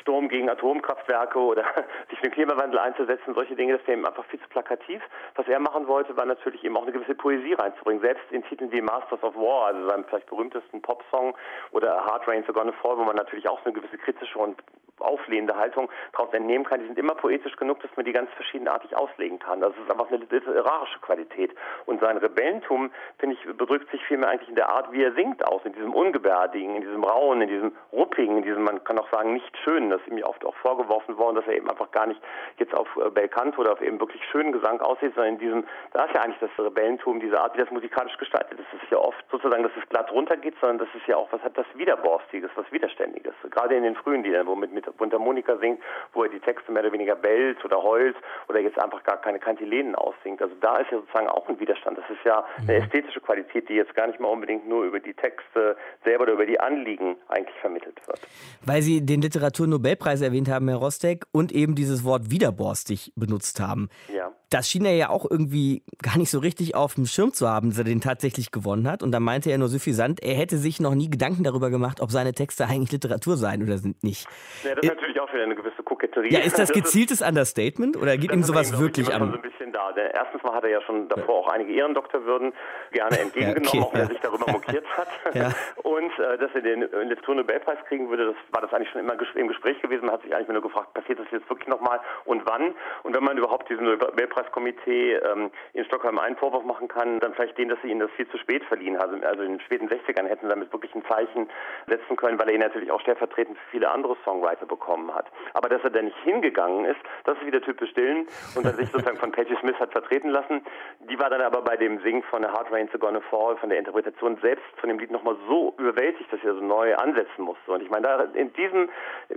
[0.09, 1.65] Sturm gegen Atomkraftwerke oder
[2.09, 5.03] sich für den Klimawandel einzusetzen, solche Dinge, das wäre ihm einfach viel zu plakativ.
[5.35, 8.01] Was er machen wollte, war natürlich eben auch eine gewisse Poesie reinzubringen.
[8.01, 11.37] Selbst in Titeln wie Masters of War, also seinem vielleicht berühmtesten Popsong
[11.73, 14.57] oder Hard Rain's Are Gonna Fall, wo man natürlich auch so eine gewisse kritische und
[15.01, 18.97] auflehnende Haltung daraus entnehmen kann, die sind immer poetisch genug, dass man die ganz verschiedenartig
[18.97, 19.61] auslegen kann.
[19.61, 21.55] Das ist einfach eine literarische Qualität.
[21.87, 25.47] Und sein Rebellentum, finde ich, bedrückt sich vielmehr eigentlich in der Art, wie er singt
[25.47, 29.11] aus, in diesem Ungebärdigen, in diesem Rauen, in diesem Ruppigen, in diesem, man kann auch
[29.11, 29.91] sagen, nicht schönen.
[29.91, 32.21] Das ist ihm oft auch vorgeworfen worden, dass er eben einfach gar nicht
[32.59, 36.05] jetzt auf äh, Belcanto oder auf eben wirklich schönen Gesang aussieht, sondern in diesem, da
[36.05, 38.69] ist ja eigentlich das Rebellentum, diese Art, wie das musikalisch gestaltet ist.
[38.73, 41.43] Das ist ja oft sozusagen, dass es glatt runtergeht, sondern das ist ja auch, was
[41.43, 43.35] hat das Widerborstiges, was Widerständiges.
[43.51, 45.81] Gerade in den frühen Liedern, wo mit, mit Mundharmonika singt,
[46.13, 48.17] wo er die Texte mehr oder weniger bellt oder heult
[48.49, 50.41] oder jetzt einfach gar keine Kantilenen aussingt.
[50.43, 51.99] Also da ist ja sozusagen auch ein Widerstand.
[51.99, 55.15] Das ist ja eine ästhetische Qualität, die jetzt gar nicht mal unbedingt nur über die
[55.15, 58.21] Texte selber oder über die Anliegen eigentlich vermittelt wird.
[58.65, 63.89] Weil Sie den Literaturnobelpreis erwähnt haben, Herr Rostek, und eben dieses Wort widerborstig benutzt haben.
[64.13, 64.33] Ja.
[64.51, 67.71] Das schien er ja auch irgendwie gar nicht so richtig auf dem Schirm zu haben,
[67.71, 69.03] dass er den tatsächlich gewonnen hat.
[69.03, 72.11] Und da meinte er nur suffisant, er hätte sich noch nie Gedanken darüber gemacht, ob
[72.11, 74.27] seine Texte eigentlich Literatur seien oder sind nicht.
[74.65, 76.33] Ja, das ist natürlich auch wieder eine gewisse Koketterie.
[76.33, 79.23] Ja, ist das gezieltes Understatement oder geht ihm sowas wirklich an?
[79.23, 79.31] an?
[79.33, 79.93] So ein bisschen da.
[79.93, 82.53] Denn erstens mal hat er ja schon davor auch einige Ehrendoktorwürden
[82.93, 85.09] gerne entgegengenommen, okay, auch wenn er sich darüber mokiert hat.
[85.35, 85.51] Ja.
[85.83, 89.35] Und äh, dass er den Literaturnobelpreis kriegen würde, das war das eigentlich schon immer ges-
[89.37, 90.07] im Gespräch gewesen.
[90.07, 92.75] Man hat sich eigentlich nur gefragt, passiert das jetzt wirklich nochmal und wann?
[93.05, 93.85] Und wenn man überhaupt diesem
[94.33, 98.11] Nobelpreiskomitee ähm, in Stockholm einen Vorwurf machen kann, dann vielleicht den, dass sie ihn das
[98.13, 99.23] viel zu spät verliehen haben.
[99.25, 101.49] Also in den späten 60ern hätten sie damit wirklich ein Zeichen
[101.87, 105.27] setzen können, weil er ihn natürlich auch stellvertretend für viele andere Songwriter bekommen hat.
[105.55, 108.91] Aber dass er da nicht hingegangen ist, das ist wieder typisch Dylan und dann sich
[108.91, 110.63] sozusagen von Patti Smith hat vertreten lassen.
[111.01, 113.79] Die war dann aber bei dem Singen von A Hard Rain's Gonna Fall, von der
[113.79, 117.73] Interpretation selbst von dem Lied nochmal so überwältigt, dass er so neu ansetzen musste.
[117.73, 118.89] Und ich meine, da in diesem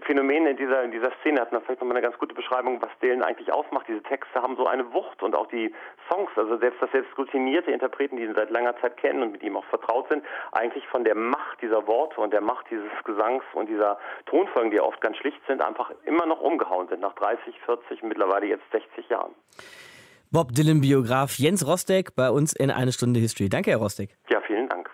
[0.03, 2.89] Phänomen, in dieser, in dieser Szene hat man vielleicht nochmal eine ganz gute Beschreibung, was
[3.01, 3.87] Dylan eigentlich ausmacht.
[3.87, 5.73] Diese Texte haben so eine Wucht und auch die
[6.09, 9.43] Songs, also selbst das selbst routinierte Interpreten, die ihn seit langer Zeit kennen und mit
[9.43, 13.43] ihm auch vertraut sind, eigentlich von der Macht dieser Worte und der Macht dieses Gesangs
[13.53, 17.59] und dieser Tonfolgen, die oft ganz schlicht sind, einfach immer noch umgehauen sind, nach 30,
[17.65, 19.33] 40, mittlerweile jetzt 60 Jahren.
[20.31, 23.49] Bob Dylan-Biograf Jens Rostek bei uns in eine Stunde History.
[23.49, 24.17] Danke, Herr Rostek.
[24.29, 24.89] Ja, vielen Dank.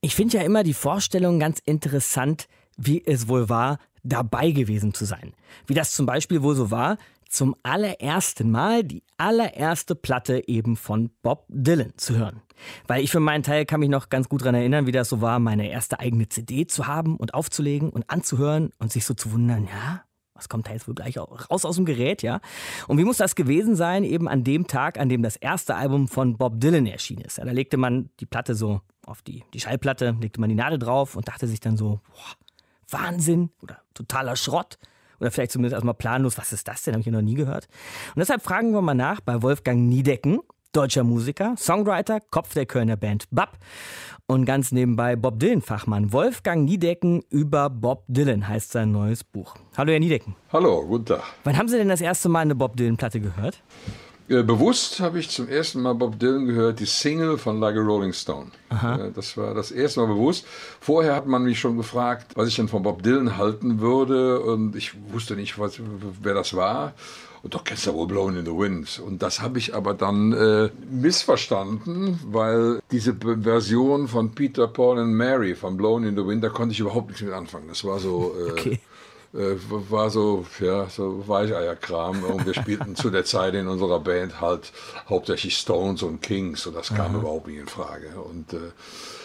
[0.00, 5.04] Ich finde ja immer die Vorstellung ganz interessant, wie es wohl war, dabei gewesen zu
[5.04, 5.34] sein.
[5.66, 6.96] Wie das zum Beispiel wohl so war,
[7.28, 12.40] zum allerersten Mal die allererste Platte eben von Bob Dylan zu hören.
[12.86, 15.20] Weil ich für meinen Teil kann mich noch ganz gut daran erinnern, wie das so
[15.20, 19.32] war, meine erste eigene CD zu haben und aufzulegen und anzuhören und sich so zu
[19.32, 20.04] wundern, ja,
[20.42, 22.40] was kommt jetzt wohl gleich raus aus dem Gerät, ja?
[22.88, 26.08] Und wie muss das gewesen sein, eben an dem Tag, an dem das erste Album
[26.08, 27.38] von Bob Dylan erschienen ist?
[27.38, 30.78] Ja, da legte man die Platte so auf die, die Schallplatte, legte man die Nadel
[30.78, 34.78] drauf und dachte sich dann so, boah, Wahnsinn oder totaler Schrott.
[35.20, 36.94] Oder vielleicht zumindest erstmal planlos, was ist das denn?
[36.94, 37.68] Habe ich ja noch nie gehört.
[38.14, 40.40] Und deshalb fragen wir mal nach bei Wolfgang Niedecken,
[40.72, 43.58] deutscher Musiker, Songwriter, Kopf der Kölner Band BAP
[44.26, 46.12] und ganz nebenbei Bob Dylan-Fachmann.
[46.12, 49.54] Wolfgang Niedecken über Bob Dylan heißt sein neues Buch.
[49.76, 50.34] Hallo, Herr Niedecken.
[50.52, 51.22] Hallo, guten Tag.
[51.44, 53.62] Wann haben Sie denn das erste Mal eine Bob Dylan-Platte gehört?
[54.28, 57.80] Äh, Bewusst habe ich zum ersten Mal Bob Dylan gehört, die Single von Like a
[57.80, 58.46] Rolling Stone.
[58.70, 58.96] Aha.
[59.08, 60.46] Äh, Das war das erste Mal bewusst.
[60.80, 64.74] Vorher hat man mich schon gefragt, was ich denn von Bob Dylan halten würde und
[64.76, 65.78] ich wusste nicht, was,
[66.22, 66.94] wer das war.
[67.42, 69.02] Und doch kennst du wohl Blown in the Wind.
[69.04, 75.14] Und das habe ich aber dann äh, missverstanden, weil diese Version von Peter, Paul and
[75.14, 77.66] Mary von Blown in the Wind, da konnte ich überhaupt nichts mit anfangen.
[77.68, 78.34] Das war so...
[78.38, 78.80] Äh, Okay.
[79.34, 82.24] Äh, war so, ja, so Weicheierkram.
[82.24, 84.72] Und wir spielten zu der Zeit in unserer Band halt
[85.08, 87.18] hauptsächlich Stones und Kings und das kam Aha.
[87.18, 88.10] überhaupt nicht in Frage.
[88.20, 88.58] Und äh,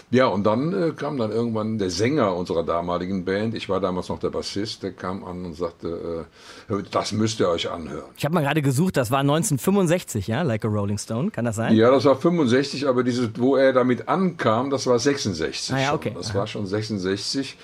[0.10, 4.08] ja, und dann äh, kam dann irgendwann der Sänger unserer damaligen Band, ich war damals
[4.08, 6.26] noch der Bassist, der kam an und sagte,
[6.70, 8.06] äh, das müsst ihr euch anhören.
[8.16, 11.32] Ich habe mal gerade gesucht, das war 1965, ja, Like a Rolling Stone.
[11.32, 11.76] Kann das sein?
[11.76, 15.76] Ja, das war 65, aber dieses, wo er damit ankam, das war 66.
[15.76, 15.96] Ah ja, schon.
[15.96, 16.14] okay.
[16.16, 17.58] Das war schon 66.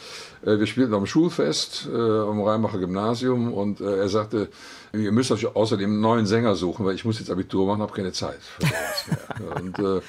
[0.46, 4.50] Äh, Wir spielten am Schulfest äh, am Rheinbacher Gymnasium und äh, er sagte,
[4.94, 7.94] ihr müsst euch außerdem einen neuen Sänger suchen, weil ich muss jetzt Abitur machen, habe
[7.94, 9.06] keine Zeit für sowas
[9.40, 9.56] mehr.
[9.62, 10.02] und äh,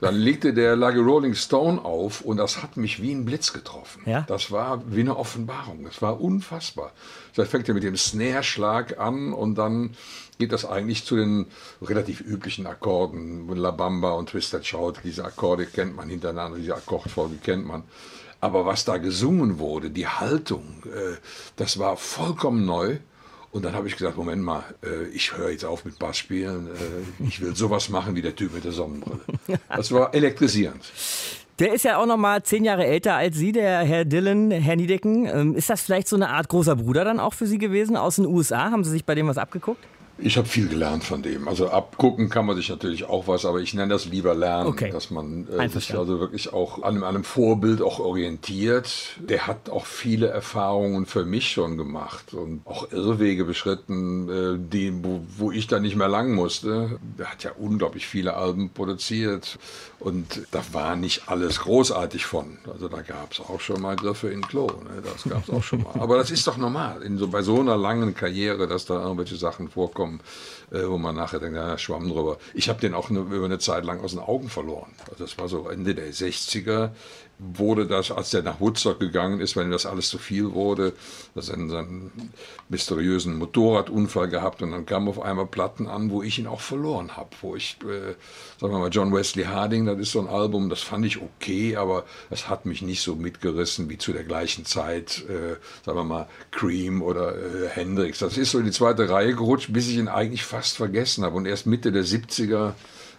[0.00, 4.02] dann legte der a Rolling Stone auf und das hat mich wie ein Blitz getroffen.
[4.06, 4.24] Ja?
[4.28, 5.84] Das war wie eine Offenbarung.
[5.84, 6.92] Das war unfassbar.
[7.34, 9.90] Das fängt ja mit dem Snare-Schlag an und dann
[10.38, 11.46] geht das eigentlich zu den
[11.82, 13.48] relativ üblichen Akkorden.
[13.56, 17.82] La Bamba und Twisted Shout, diese Akkorde kennt man hintereinander, diese Akkordfolge kennt man.
[18.40, 21.16] Aber was da gesungen wurde, die Haltung, äh,
[21.56, 22.98] das war vollkommen neu.
[23.50, 26.68] Und dann habe ich gesagt, Moment mal, äh, ich höre jetzt auf mit Bass spielen.
[26.68, 29.20] Äh, ich will sowas machen wie der Typ mit der Sonnenbrille.
[29.68, 30.84] Das war elektrisierend.
[31.58, 34.76] Der ist ja auch noch mal zehn Jahre älter als Sie, der Herr Dylan, Herr
[34.76, 35.26] Niedecken.
[35.26, 38.16] Ähm, Ist das vielleicht so eine Art großer Bruder dann auch für Sie gewesen aus
[38.16, 38.70] den USA?
[38.70, 39.82] Haben Sie sich bei dem was abgeguckt?
[40.20, 41.46] Ich habe viel gelernt von dem.
[41.46, 44.90] Also abgucken kann man sich natürlich auch was, aber ich nenne das lieber lernen, Okay.
[44.90, 49.16] dass man äh, sich also wirklich auch an einem, an einem Vorbild auch orientiert.
[49.20, 54.92] Der hat auch viele Erfahrungen für mich schon gemacht und auch Irrwege beschritten, äh, die,
[55.04, 56.98] wo, wo ich dann nicht mehr lang musste.
[57.18, 59.58] Der hat ja unglaublich viele Alben produziert
[60.00, 62.58] und da war nicht alles großartig von.
[62.72, 64.66] Also da gab es auch schon mal Griffe in Klo.
[64.66, 65.02] Ne?
[65.04, 65.92] Das gab es auch schon mal.
[66.00, 69.36] Aber das ist doch normal in so, bei so einer langen Karriere, dass da irgendwelche
[69.36, 70.07] Sachen vorkommen,
[70.70, 72.38] äh, wo man nachher denkt, ja, schwamm drüber.
[72.54, 74.92] Ich habe den auch ne, über eine Zeit lang aus den Augen verloren.
[75.10, 76.90] Also das war so Ende der 60er
[77.38, 80.92] wurde das, als der nach Woodstock gegangen ist, weil ihm das alles zu viel wurde,
[81.34, 82.32] dass er einen, einen
[82.68, 87.16] mysteriösen Motorradunfall gehabt und dann kamen auf einmal Platten an, wo ich ihn auch verloren
[87.16, 88.14] habe, wo ich, äh,
[88.60, 91.76] sagen wir mal, John Wesley Harding, das ist so ein Album, das fand ich okay,
[91.76, 96.04] aber das hat mich nicht so mitgerissen wie zu der gleichen Zeit, äh, sagen wir
[96.04, 98.18] mal, Cream oder äh, Hendrix.
[98.18, 101.36] Das ist so in die zweite Reihe gerutscht, bis ich ihn eigentlich fast vergessen habe
[101.36, 102.72] und erst Mitte der 70er äh,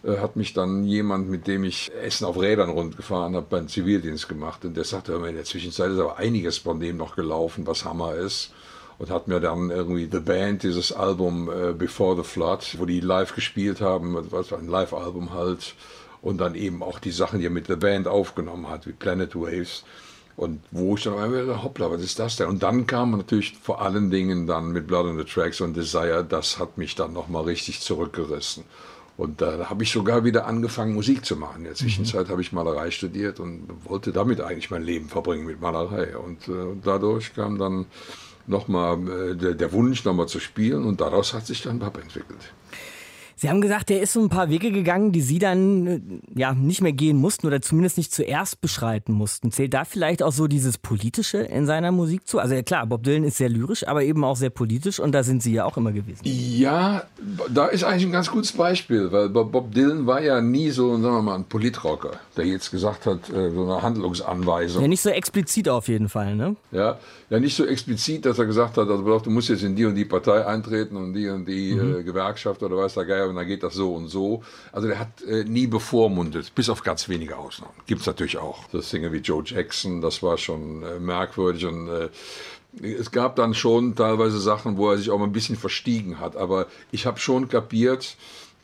[0.08, 4.64] hat mich dann jemand, mit dem ich Essen auf Rädern rundgefahren habe, beim Zivildienst gemacht.
[4.64, 7.68] Und der sagte, hör mal, in der Zwischenzeit ist aber einiges von dem noch gelaufen,
[7.68, 8.52] was Hammer ist.
[8.98, 13.00] Und hat mir dann irgendwie The Band, dieses Album äh, Before the Flood, wo die
[13.00, 15.76] live gespielt haben, was war ein Live-Album halt.
[16.22, 19.36] Und dann eben auch die Sachen, die er mit The Band aufgenommen hat, wie Planet
[19.36, 19.84] Waves.
[20.36, 22.48] Und wo ich dann einmal hoppla, was ist das denn?
[22.48, 26.26] Und dann kam natürlich vor allen Dingen dann mit Blood on the Tracks und Desire,
[26.28, 28.64] das hat mich dann nochmal richtig zurückgerissen.
[29.20, 31.58] Und da habe ich sogar wieder angefangen, Musik zu machen.
[31.58, 35.60] In der Zwischenzeit habe ich Malerei studiert und wollte damit eigentlich mein Leben verbringen mit
[35.60, 36.16] Malerei.
[36.16, 37.86] Und äh, dadurch kam dann
[38.48, 42.54] nochmal äh, der, der Wunsch, nochmal zu spielen und daraus hat sich dann Bab entwickelt.
[43.40, 46.00] Sie haben gesagt, der ist so ein paar Wege gegangen, die Sie dann äh,
[46.36, 49.52] ja nicht mehr gehen mussten oder zumindest nicht zuerst beschreiten mussten.
[49.52, 52.40] Zählt da vielleicht auch so dieses Politische in seiner Musik zu?
[52.40, 55.24] Also ja, klar, Bob Dylan ist sehr lyrisch, aber eben auch sehr politisch und da
[55.24, 56.20] sind Sie ja auch immer gewesen.
[56.24, 57.04] Ja,
[57.54, 61.04] da ist eigentlich ein ganz gutes Beispiel, weil Bob Dylan war ja nie so, sagen
[61.16, 64.82] wir mal, ein Politrocker, der jetzt gesagt hat, äh, so eine Handlungsanweisung.
[64.82, 66.56] Ja, nicht so explizit auf jeden Fall, ne?
[66.72, 67.00] Ja,
[67.30, 69.96] ja, nicht so explizit, dass er gesagt hat, also du musst jetzt in die und
[69.96, 72.00] die Partei eintreten und die und die Mhm.
[72.00, 74.44] äh, Gewerkschaft oder weiß der Geier und dann geht das so und so.
[74.72, 77.74] Also der hat äh, nie bevormundet, bis auf ganz wenige Ausnahmen.
[77.86, 78.66] Gibt es natürlich auch.
[78.72, 82.10] Das Dinge wie Joe Jackson, das war schon äh, merkwürdig und äh,
[82.82, 86.36] es gab dann schon teilweise Sachen, wo er sich auch mal ein bisschen verstiegen hat.
[86.36, 88.16] Aber ich habe schon kapiert,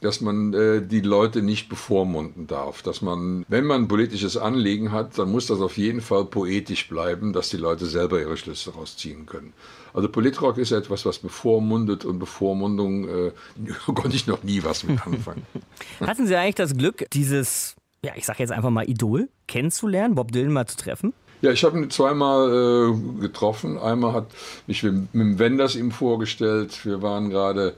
[0.01, 2.82] dass man äh, die Leute nicht bevormunden darf.
[2.82, 6.88] Dass man, wenn man ein politisches Anliegen hat, dann muss das auf jeden Fall poetisch
[6.88, 9.54] bleiben, dass die Leute selber ihre Schlüsse daraus ziehen können.
[9.95, 13.31] Also Politrock ist etwas, was bevormundet und Bevormundung äh,
[13.86, 15.45] konnte ich noch nie was mit anfangen.
[16.01, 20.34] Hatten Sie eigentlich das Glück, dieses, ja, ich sag jetzt einfach mal Idol kennenzulernen, Bob
[20.34, 21.13] Dylan mal zu treffen?
[21.41, 23.77] Ja, ich habe ihn zweimal äh, getroffen.
[23.77, 24.27] Einmal hat
[24.67, 26.86] mich mit, mit Wenders ihm vorgestellt.
[26.86, 27.75] Wir waren gerade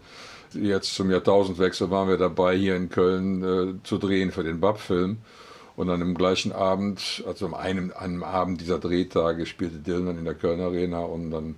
[0.54, 5.18] jetzt zum Jahrtausendwechsel waren wir dabei, hier in Köln äh, zu drehen für den Bab-Film.
[5.76, 10.26] Und an dem gleichen Abend, also an einem, einem Abend dieser Drehtage, spielte Dylan in
[10.26, 11.56] der Köln Arena und dann,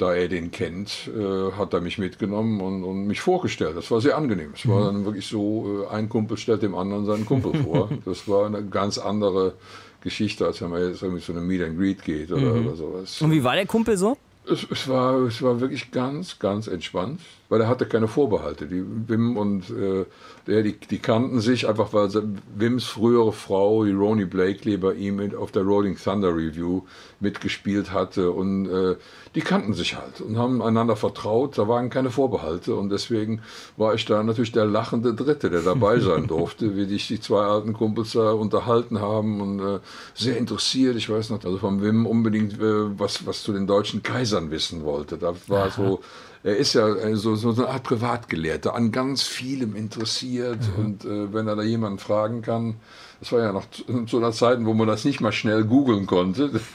[0.00, 3.76] da er den kennt, äh, hat er mich mitgenommen und, und mich vorgestellt.
[3.76, 4.52] Das war sehr angenehm.
[4.54, 7.90] Es war dann wirklich so, äh, ein Kumpel stellt dem anderen seinen Kumpel vor.
[8.04, 9.54] Das war eine ganz andere
[10.00, 12.66] Geschichte, als wenn man jetzt irgendwie zu einem Meet and Greet geht oder, Mhm.
[12.68, 13.20] oder sowas.
[13.20, 14.16] Und wie war der Kumpel so?
[14.46, 18.66] Es, es, war, es war wirklich ganz, ganz entspannt, weil er hatte keine Vorbehalte.
[18.66, 20.06] Die Wim und äh,
[20.46, 22.08] der, die, die kannten sich einfach, weil
[22.54, 26.82] Wims frühere Frau, die Ronnie Blakely, bei ihm auf der Rolling Thunder Review
[27.18, 28.96] mitgespielt hatte und äh,
[29.34, 31.58] die kannten sich halt und haben einander vertraut.
[31.58, 33.42] Da waren keine Vorbehalte und deswegen
[33.76, 37.42] war ich da natürlich der lachende Dritte, der dabei sein durfte, wie sich die zwei
[37.42, 39.80] alten Kumpels da unterhalten haben und äh,
[40.14, 40.94] sehr interessiert.
[40.94, 44.84] Ich weiß noch, also von Wim unbedingt äh, was, was zu den deutschen Kaisern wissen
[44.84, 45.18] wollte.
[45.18, 46.00] Da war so,
[46.42, 51.32] er ist ja äh, so, so eine Art Privatgelehrter, an ganz vielem interessiert und äh,
[51.32, 52.76] wenn er da jemanden fragen kann,
[53.20, 56.06] das war ja noch zu zu einer Zeit, wo man das nicht mal schnell googeln
[56.06, 56.50] konnte.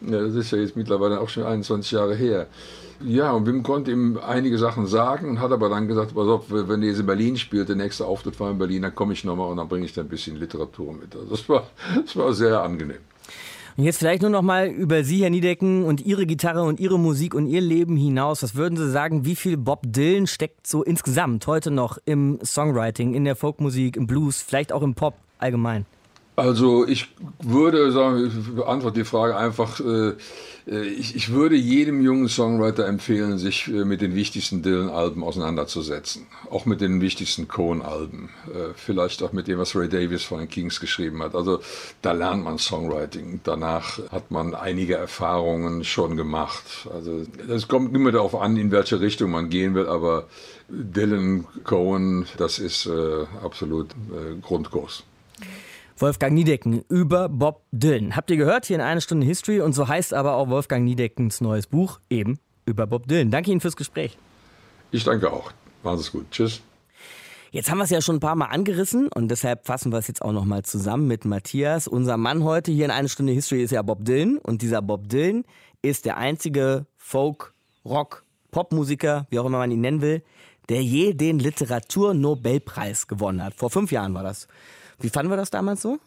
[0.00, 2.48] ja, das ist ja jetzt mittlerweile auch schon 21 Jahre her.
[3.00, 6.44] Ja, und Wim konnte ihm einige Sachen sagen und hat aber dann gesagt, pass auf,
[6.48, 9.24] wenn ihr jetzt in Berlin spielt, der nächste Auftritt war in Berlin, dann komme ich
[9.24, 11.14] nochmal und dann bringe ich da ein bisschen Literatur mit.
[11.14, 11.66] Also das war,
[12.04, 12.98] das war sehr angenehm.
[13.76, 16.96] Und jetzt vielleicht nur noch mal über Sie, Herr Niedecken, und Ihre Gitarre und Ihre
[16.96, 18.44] Musik und Ihr Leben hinaus.
[18.44, 23.14] Was würden Sie sagen, wie viel Bob Dylan steckt so insgesamt heute noch im Songwriting,
[23.14, 25.86] in der Folkmusik, im Blues, vielleicht auch im Pop allgemein?
[26.36, 30.14] Also ich würde sagen, ich beantworte die Frage einfach, äh,
[30.66, 36.26] äh, ich, würde jedem jungen Songwriter empfehlen, sich äh, mit den wichtigsten Dylan-Alben auseinanderzusetzen.
[36.50, 38.30] Auch mit den wichtigsten Cohen-Alben.
[38.74, 41.34] Vielleicht auch mit dem, was Ray Davis von den Kings geschrieben hat.
[41.34, 41.60] Also
[42.02, 43.40] da lernt man Songwriting.
[43.44, 46.88] Danach hat man einige Erfahrungen schon gemacht.
[46.92, 50.26] Also es kommt immer darauf an, in welche Richtung man gehen will, aber
[50.68, 52.88] Dylan, Cohen, das ist
[53.42, 53.88] absolut
[54.42, 55.04] Grundkurs.
[55.96, 58.16] Wolfgang Niedecken über Bob Dylan.
[58.16, 61.40] Habt ihr gehört hier in einer Stunde History und so heißt aber auch Wolfgang Niedeckens
[61.40, 63.30] neues Buch eben über Bob Dylan.
[63.30, 64.18] Danke Ihnen fürs Gespräch.
[64.90, 65.52] Ich danke auch.
[65.84, 66.30] Sie es gut.
[66.30, 66.62] Tschüss.
[67.52, 70.08] Jetzt haben wir es ja schon ein paar Mal angerissen und deshalb fassen wir es
[70.08, 71.86] jetzt auch noch mal zusammen mit Matthias.
[71.86, 75.08] Unser Mann heute hier in einer Stunde History ist ja Bob Dylan und dieser Bob
[75.08, 75.44] Dylan
[75.80, 77.54] ist der einzige Folk,
[77.84, 80.24] Rock, Popmusiker, wie auch immer man ihn nennen will,
[80.68, 83.54] der je den Literaturnobelpreis gewonnen hat.
[83.54, 84.48] Vor fünf Jahren war das.
[85.00, 85.98] Wie fanden wir das damals so?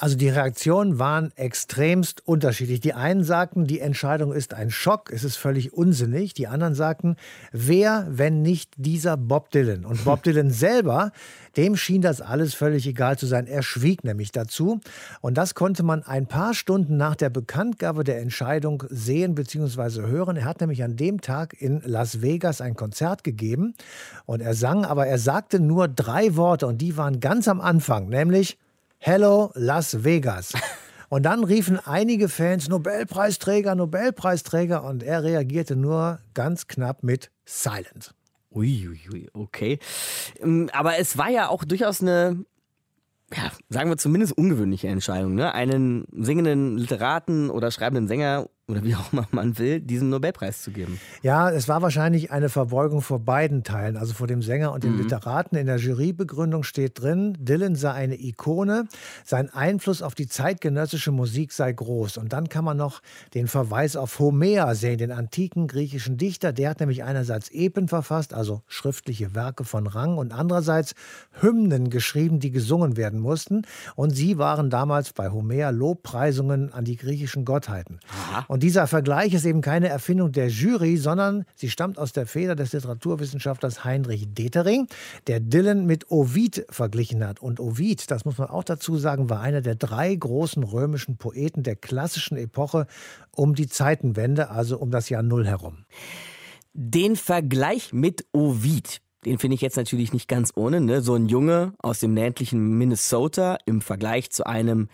[0.00, 2.78] Also die Reaktionen waren extremst unterschiedlich.
[2.78, 6.34] Die einen sagten, die Entscheidung ist ein Schock, es ist völlig unsinnig.
[6.34, 7.16] Die anderen sagten,
[7.50, 9.84] wer, wenn nicht dieser Bob Dylan?
[9.84, 11.10] Und Bob Dylan selber,
[11.56, 13.48] dem schien das alles völlig egal zu sein.
[13.48, 14.80] Er schwieg nämlich dazu.
[15.20, 20.02] Und das konnte man ein paar Stunden nach der Bekanntgabe der Entscheidung sehen bzw.
[20.02, 20.36] hören.
[20.36, 23.74] Er hat nämlich an dem Tag in Las Vegas ein Konzert gegeben
[24.26, 28.08] und er sang, aber er sagte nur drei Worte und die waren ganz am Anfang,
[28.08, 28.58] nämlich
[29.00, 30.52] Hello Las Vegas.
[31.08, 38.14] Und dann riefen einige Fans Nobelpreisträger, Nobelpreisträger und er reagierte nur ganz knapp mit Silent.
[38.50, 39.78] Uiuiui, okay.
[40.40, 42.44] Ähm, aber es war ja auch durchaus eine,
[43.32, 45.54] ja, sagen wir zumindest ungewöhnliche Entscheidung, ne?
[45.54, 50.70] einen singenden Literaten oder schreibenden Sänger oder wie auch immer man will, diesen Nobelpreis zu
[50.70, 51.00] geben.
[51.22, 54.92] Ja, es war wahrscheinlich eine Verbeugung vor beiden Teilen, also vor dem Sänger und dem
[54.92, 55.02] mhm.
[55.02, 55.56] Literaten.
[55.56, 58.86] In der Jurybegründung steht drin, Dylan sei eine Ikone,
[59.24, 62.18] sein Einfluss auf die zeitgenössische Musik sei groß.
[62.18, 63.00] Und dann kann man noch
[63.32, 66.52] den Verweis auf Homer sehen, den antiken griechischen Dichter.
[66.52, 70.94] Der hat nämlich einerseits Epen verfasst, also schriftliche Werke von Rang, und andererseits
[71.40, 73.62] Hymnen geschrieben, die gesungen werden mussten.
[73.94, 78.00] Und sie waren damals bei Homer Lobpreisungen an die griechischen Gottheiten.
[78.10, 78.44] Aha.
[78.48, 82.54] Und dieser Vergleich ist eben keine Erfindung der Jury, sondern sie stammt aus der Feder
[82.54, 84.86] des Literaturwissenschaftlers Heinrich Detering,
[85.26, 87.40] der Dylan mit Ovid verglichen hat.
[87.40, 91.62] Und Ovid, das muss man auch dazu sagen, war einer der drei großen römischen Poeten
[91.62, 92.86] der klassischen Epoche
[93.32, 95.84] um die Zeitenwende, also um das Jahr Null herum.
[96.72, 100.80] Den Vergleich mit Ovid, den finde ich jetzt natürlich nicht ganz ohne.
[100.80, 101.02] Ne?
[101.02, 104.88] So ein Junge aus dem ländlichen Minnesota im Vergleich zu einem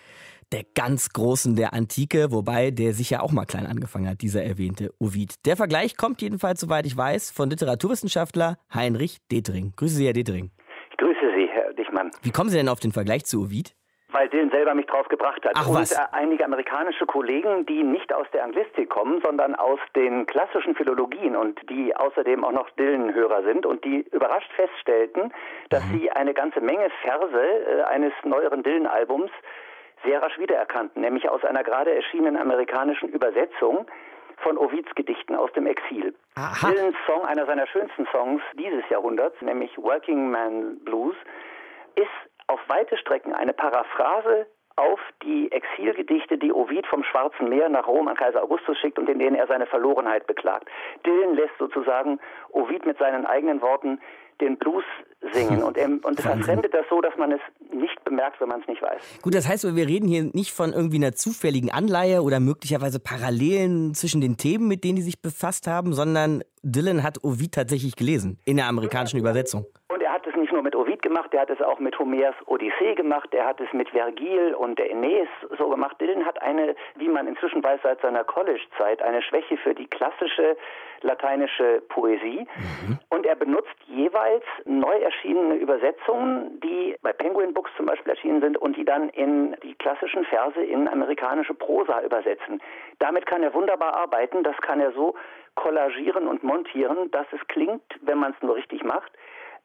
[0.52, 4.90] der ganz Großen der Antike, wobei der sicher auch mal klein angefangen hat, dieser erwähnte
[4.98, 5.34] Ovid.
[5.46, 9.72] Der Vergleich kommt jedenfalls, soweit ich weiß, von Literaturwissenschaftler Heinrich Detering.
[9.76, 10.50] Grüße Sie, Herr Detering.
[10.90, 12.10] Ich grüße Sie, Herr Dichmann.
[12.22, 13.74] Wie kommen Sie denn auf den Vergleich zu Ovid?
[14.12, 15.52] Weil Dylan selber mich drauf gebracht hat.
[15.56, 15.90] Ach, und was?
[15.90, 21.34] äh, einige amerikanische Kollegen, die nicht aus der Anglistik kommen, sondern aus den klassischen Philologien
[21.34, 25.32] und die außerdem auch noch Dylan-Hörer sind und die überrascht feststellten,
[25.70, 25.98] dass Mhm.
[25.98, 29.32] sie eine ganze Menge Verse äh, eines neueren Dylan-Albums
[30.04, 33.86] sehr rasch wiedererkannten, nämlich aus einer gerade erschienenen amerikanischen Übersetzung
[34.38, 36.14] von Ovids Gedichten aus dem Exil.
[36.62, 41.16] Dylans Song, einer seiner schönsten Songs dieses Jahrhunderts, nämlich Working Man Blues,
[41.94, 42.08] ist
[42.46, 48.08] auf weite Strecken eine Paraphrase auf die Exilgedichte, die Ovid vom Schwarzen Meer nach Rom
[48.08, 50.68] an Kaiser Augustus schickt und in denen er seine Verlorenheit beklagt.
[51.06, 52.18] Dylan lässt sozusagen
[52.50, 54.00] Ovid mit seinen eigenen Worten
[54.40, 54.84] den Blues
[55.32, 57.40] singen und, und verfremdet das so, dass man es
[57.72, 59.00] nicht bemerkt, wenn man es nicht weiß.
[59.22, 63.94] Gut, das heißt, wir reden hier nicht von irgendwie einer zufälligen Anleihe oder möglicherweise Parallelen
[63.94, 68.38] zwischen den Themen, mit denen die sich befasst haben, sondern Dylan hat Ovid tatsächlich gelesen
[68.44, 69.66] in der amerikanischen Übersetzung.
[70.34, 73.46] Es nicht nur mit Ovid gemacht, er hat es auch mit Homers Odyssee gemacht, er
[73.46, 76.00] hat es mit Vergil und der Aeneis so gemacht.
[76.00, 80.56] Dylan hat eine, wie man inzwischen weiß seit seiner College-Zeit, eine Schwäche für die klassische
[81.02, 82.46] lateinische Poesie.
[83.10, 88.56] Und er benutzt jeweils neu erschienene Übersetzungen, die bei Penguin Books zum Beispiel erschienen sind
[88.56, 92.60] und die dann in die klassischen Verse in amerikanische Prosa übersetzen.
[92.98, 95.14] Damit kann er wunderbar arbeiten, das kann er so
[95.54, 99.12] kollagieren und montieren, dass es klingt, wenn man es nur richtig macht,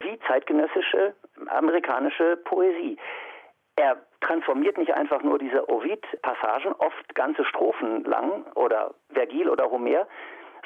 [0.02, 1.14] wie zeitgenössische
[1.48, 2.98] amerikanische Poesie.
[3.76, 10.06] Er transformiert nicht einfach nur diese Ovid-Passagen, oft ganze Strophen lang, oder Vergil oder Homer,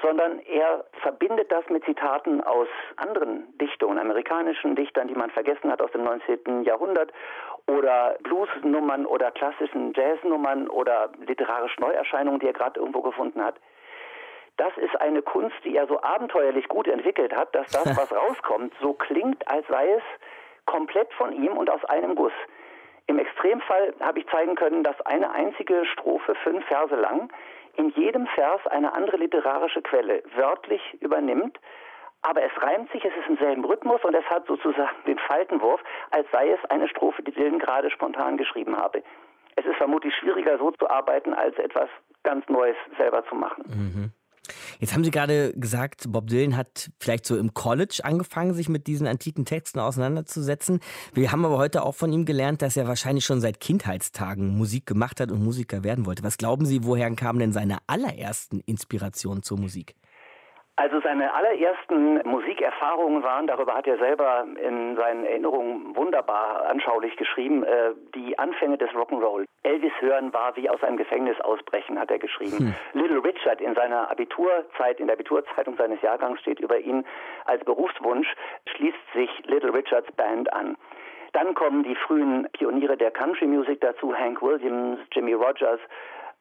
[0.02, 2.68] sondern er verbindet das mit Zitaten aus
[2.98, 6.64] anderen Dichtungen, amerikanischen Dichtern, die man vergessen hat aus dem 19.
[6.64, 7.12] Jahrhundert,
[7.68, 13.56] oder Bluesnummern oder klassischen Jazznummern oder literarischen Neuerscheinungen, die er gerade irgendwo gefunden hat.
[14.58, 18.74] Das ist eine Kunst, die er so abenteuerlich gut entwickelt hat, dass das, was rauskommt,
[18.82, 20.04] so klingt, als sei es
[20.66, 22.34] komplett von ihm und aus einem Guss.
[23.08, 27.32] Im Extremfall habe ich zeigen können, dass eine einzige Strophe fünf Verse lang
[27.76, 31.60] in jedem Vers eine andere literarische Quelle wörtlich übernimmt,
[32.22, 35.82] aber es reimt sich, es ist im selben Rhythmus und es hat sozusagen den Faltenwurf,
[36.12, 39.04] als sei es eine Strophe, die Dylan gerade spontan geschrieben habe.
[39.56, 41.90] Es ist vermutlich schwieriger, so zu arbeiten, als etwas
[42.24, 43.64] ganz Neues selber zu machen.
[43.68, 44.12] Mhm.
[44.80, 48.88] Jetzt haben Sie gerade gesagt, Bob Dylan hat vielleicht so im College angefangen, sich mit
[48.88, 50.80] diesen antiken Texten auseinanderzusetzen.
[51.14, 54.86] Wir haben aber heute auch von ihm gelernt, dass er wahrscheinlich schon seit Kindheitstagen Musik
[54.86, 56.24] gemacht hat und Musiker werden wollte.
[56.24, 59.96] Was glauben Sie, woher kamen denn seine allerersten Inspirationen zur Musik?
[60.76, 67.64] Also seine allerersten Musikerfahrungen waren, darüber hat er selber in seinen Erinnerungen wunderbar anschaulich geschrieben,
[67.64, 69.46] äh, die Anfänge des Rock'n'Roll.
[69.62, 72.58] Elvis hören war wie aus einem Gefängnis ausbrechen, hat er geschrieben.
[72.58, 72.76] Hm.
[72.94, 77.06] Little Richard in seiner Abiturzeit, in der Abiturzeitung seines Jahrgangs steht über ihn
[77.46, 78.34] als Berufswunsch,
[78.76, 80.76] schließt sich Little Richards Band an.
[81.34, 85.80] Dann kommen die frühen Pioniere der Country Music dazu, Hank Williams, Jimmy Rogers,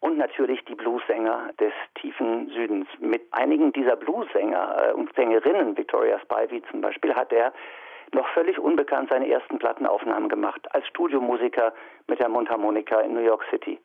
[0.03, 2.89] und natürlich die Bluesänger des tiefen Südens.
[2.99, 7.53] Mit einigen dieser Bluesänger äh, und Sängerinnen, Victoria Spivey zum Beispiel, hat er
[8.13, 11.73] noch völlig unbekannt seine ersten Plattenaufnahmen gemacht, als Studiomusiker
[12.09, 13.79] mit der Mundharmonika in New York City.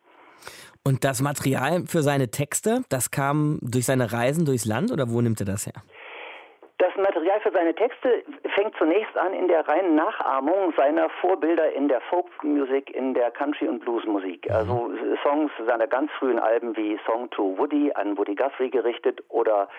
[0.84, 5.22] Und das Material für seine Texte, das kam durch seine Reisen durchs Land oder wo
[5.22, 5.84] nimmt er das her?
[7.48, 8.26] Für seine Texte
[8.56, 13.70] fängt zunächst an in der reinen Nachahmung seiner Vorbilder in der Folkmusik, in der Country-
[13.70, 14.50] und Bluesmusik.
[14.50, 14.54] Mhm.
[14.54, 14.92] Also
[15.24, 19.70] Songs seiner ganz frühen Alben wie Song to Woody an Woody Guthrie gerichtet oder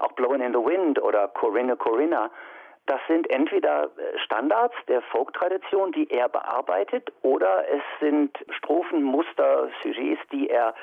[0.00, 2.30] auch Blowing in the Wind oder Corinna Corinna.
[2.84, 3.88] Das sind entweder
[4.22, 10.74] Standards der Folk-Tradition, die er bearbeitet, oder es sind Strophen, Muster, Sujets, die er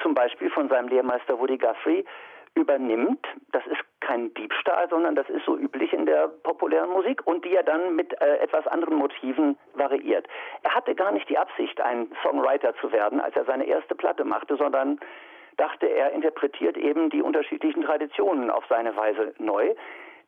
[0.00, 2.06] zum Beispiel von seinem Lehrmeister Woody Guthrie
[2.54, 3.26] übernimmt.
[3.52, 7.54] Das ist kein Diebstahl, sondern das ist so üblich in der populären Musik und die
[7.54, 10.26] er dann mit äh, etwas anderen Motiven variiert.
[10.62, 14.24] Er hatte gar nicht die Absicht, ein Songwriter zu werden, als er seine erste Platte
[14.24, 14.98] machte, sondern
[15.56, 19.74] dachte, er interpretiert eben die unterschiedlichen Traditionen auf seine Weise neu.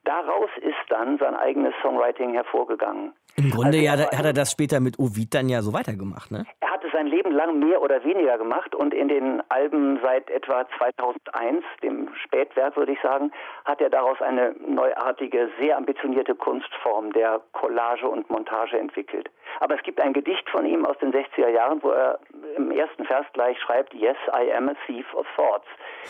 [0.05, 3.13] Daraus ist dann sein eigenes Songwriting hervorgegangen.
[3.37, 6.45] Im Grunde also, ja, hat er das später mit Ovid dann ja so weitergemacht, ne?
[6.93, 12.15] Sein Leben lang mehr oder weniger gemacht und in den Alben seit etwa 2001, dem
[12.15, 13.33] Spätwerk würde ich sagen,
[13.65, 19.31] hat er daraus eine neuartige, sehr ambitionierte Kunstform der Collage und Montage entwickelt.
[19.61, 22.19] Aber es gibt ein Gedicht von ihm aus den 60er Jahren, wo er
[22.57, 25.67] im ersten Vers gleich schreibt, Yes, I am a thief of thoughts.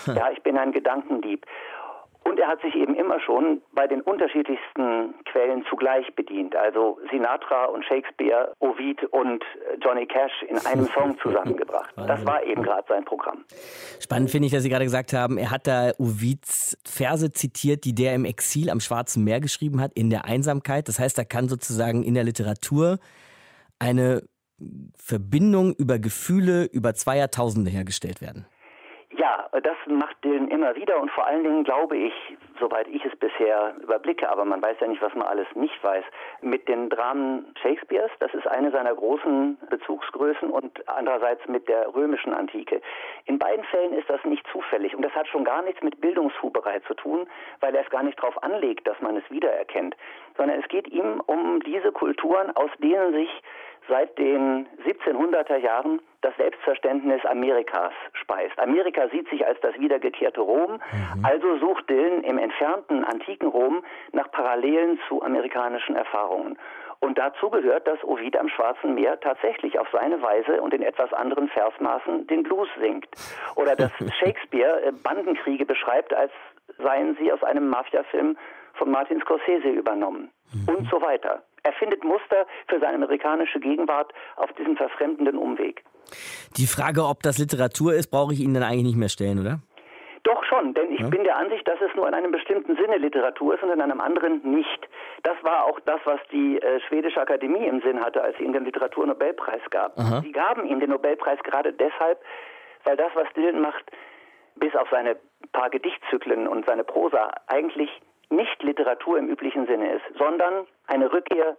[0.16, 1.46] Ja, ich bin ein Gedankendieb.
[2.24, 6.54] Und er hat sich eben immer schon bei den unterschiedlichsten Quellen zugleich bedient.
[6.54, 9.42] Also Sinatra und Shakespeare, Ovid und
[9.80, 11.92] Johnny Cash in einem Song zusammengebracht.
[11.96, 13.44] Das war eben gerade sein Programm.
[14.00, 17.94] Spannend finde ich, dass Sie gerade gesagt haben, er hat da Ovids Verse zitiert, die
[17.94, 20.88] der im Exil am Schwarzen Meer geschrieben hat, in der Einsamkeit.
[20.88, 22.98] Das heißt, da kann sozusagen in der Literatur
[23.78, 24.22] eine
[24.96, 28.46] Verbindung über Gefühle über zwei Jahrtausende hergestellt werden.
[29.60, 32.14] Das macht Dylan immer wieder und vor allen Dingen glaube ich,
[32.58, 36.04] soweit ich es bisher überblicke, aber man weiß ja nicht, was man alles nicht weiß,
[36.40, 42.32] mit den Dramen Shakespeares, das ist eine seiner großen Bezugsgrößen und andererseits mit der römischen
[42.32, 42.80] Antike.
[43.26, 46.78] In beiden Fällen ist das nicht zufällig und das hat schon gar nichts mit Bildungshuberei
[46.86, 47.28] zu tun,
[47.60, 49.94] weil er es gar nicht darauf anlegt, dass man es wiedererkennt,
[50.38, 53.42] sondern es geht ihm um diese Kulturen, aus denen sich
[53.88, 58.58] seit den 1700er Jahren das Selbstverständnis Amerikas speist.
[58.58, 61.24] Amerika sieht sich als das wiedergekehrte Rom, mhm.
[61.24, 66.56] also sucht Dylan im entfernten antiken Rom nach Parallelen zu amerikanischen Erfahrungen.
[67.00, 71.12] Und dazu gehört, dass Ovid am Schwarzen Meer tatsächlich auf seine Weise und in etwas
[71.12, 73.08] anderen Versmaßen den Blues singt.
[73.56, 76.30] Oder dass Shakespeare äh, Bandenkriege beschreibt, als
[76.78, 78.36] seien sie aus einem Mafiafilm
[78.74, 80.30] von Martin Scorsese übernommen.
[80.52, 80.76] Mhm.
[80.76, 81.42] Und so weiter.
[81.64, 85.84] Er findet Muster für seine amerikanische Gegenwart auf diesem verfremdenden Umweg.
[86.56, 89.60] Die Frage, ob das Literatur ist, brauche ich Ihnen dann eigentlich nicht mehr stellen, oder?
[90.24, 91.08] Doch schon, denn ich ja?
[91.08, 94.00] bin der Ansicht, dass es nur in einem bestimmten Sinne Literatur ist und in einem
[94.00, 94.88] anderen nicht.
[95.24, 98.52] Das war auch das, was die äh, schwedische Akademie im Sinn hatte, als sie ihm
[98.52, 99.98] den Literaturnobelpreis gab.
[99.98, 100.20] Aha.
[100.22, 102.20] Sie gaben ihm den Nobelpreis gerade deshalb,
[102.84, 103.84] weil das, was Dylan macht,
[104.56, 105.16] bis auf seine
[105.52, 107.90] paar Gedichtzyklen und seine Prosa eigentlich
[108.32, 111.56] nicht Literatur im üblichen Sinne ist, sondern eine Rückkehr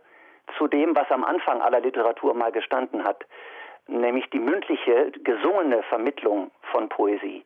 [0.58, 3.26] zu dem, was am Anfang aller Literatur mal gestanden hat,
[3.88, 7.44] nämlich die mündliche, gesungene Vermittlung von Poesie.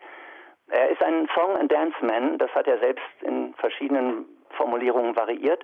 [0.69, 5.63] Er ist ein Song and Dance Man, das hat er selbst in verschiedenen Formulierungen variiert,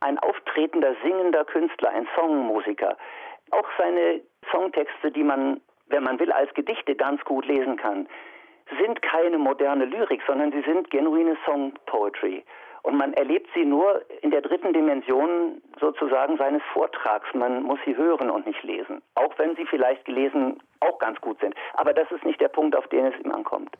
[0.00, 2.96] ein auftretender, singender Künstler, ein Songmusiker.
[3.50, 8.08] Auch seine Songtexte, die man, wenn man will, als Gedichte ganz gut lesen kann,
[8.78, 12.44] sind keine moderne Lyrik, sondern sie sind genuine Song Poetry.
[12.82, 17.26] Und man erlebt sie nur in der dritten Dimension sozusagen seines Vortrags.
[17.34, 19.02] Man muss sie hören und nicht lesen.
[19.14, 21.54] Auch wenn sie vielleicht gelesen auch ganz gut sind.
[21.74, 23.76] Aber das ist nicht der Punkt, auf den es ihm ankommt.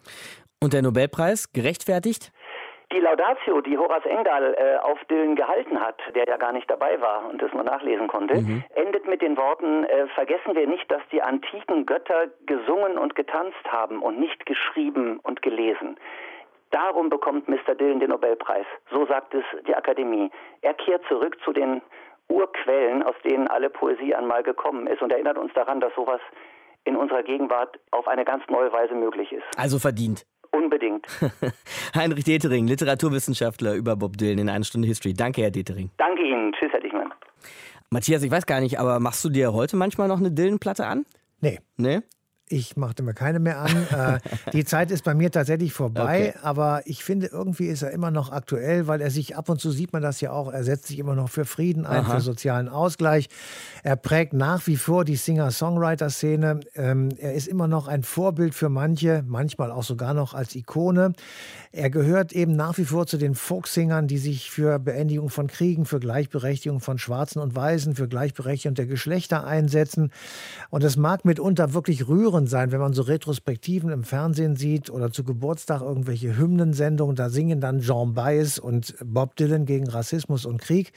[0.63, 2.33] Und der Nobelpreis gerechtfertigt?
[2.93, 7.01] Die Laudatio, die Horace Engdahl äh, auf Dylan gehalten hat, der ja gar nicht dabei
[7.01, 8.65] war und es nur nachlesen konnte, mhm.
[8.75, 13.65] endet mit den Worten, äh, vergessen wir nicht, dass die antiken Götter gesungen und getanzt
[13.69, 15.99] haben und nicht geschrieben und gelesen.
[16.71, 17.75] Darum bekommt Mr.
[17.75, 18.67] Dylan den Nobelpreis.
[18.93, 20.31] So sagt es die Akademie.
[20.63, 21.83] Er kehrt zurück zu den
[22.29, 26.21] Urquellen, aus denen alle Poesie einmal gekommen ist und erinnert uns daran, dass sowas
[26.85, 29.45] in unserer Gegenwart auf eine ganz neue Weise möglich ist.
[29.57, 30.25] Also verdient.
[30.53, 31.07] Unbedingt.
[31.95, 35.15] Heinrich Detering, Literaturwissenschaftler über Bob Dylan in einer Stunde History.
[35.15, 35.91] Danke, Herr Detering.
[35.99, 36.53] Danke Ihnen.
[36.53, 37.13] Tschüss, Herr Dichmann.
[37.91, 41.07] Matthias, ich weiß gar nicht, aber machst du dir heute manchmal noch eine Dylan-Platte an?
[41.41, 41.59] Nee.
[41.77, 42.01] Nee?
[42.53, 43.87] Ich machte mir keine mehr an.
[43.97, 44.19] Äh,
[44.53, 46.39] die Zeit ist bei mir tatsächlich vorbei, okay.
[46.43, 49.71] aber ich finde, irgendwie ist er immer noch aktuell, weil er sich ab und zu
[49.71, 52.17] sieht man das ja auch, er setzt sich immer noch für Frieden ein, Aha.
[52.17, 53.29] für sozialen Ausgleich.
[53.85, 56.61] Er prägt nach wie vor die Singer-Songwriter-Szene.
[56.75, 61.13] Ähm, er ist immer noch ein Vorbild für manche, manchmal auch sogar noch als Ikone.
[61.71, 65.85] Er gehört eben nach wie vor zu den Folksingern, die sich für Beendigung von Kriegen,
[65.85, 70.11] für Gleichberechtigung von Schwarzen und Weißen, für Gleichberechtigung der Geschlechter einsetzen.
[70.71, 72.09] Und es mag mitunter wirklich
[72.41, 77.29] rührend sein, wenn man so Retrospektiven im Fernsehen sieht oder zu Geburtstag irgendwelche Hymnensendungen, da
[77.29, 80.93] singen dann Jean Baez und Bob Dylan gegen Rassismus und Krieg.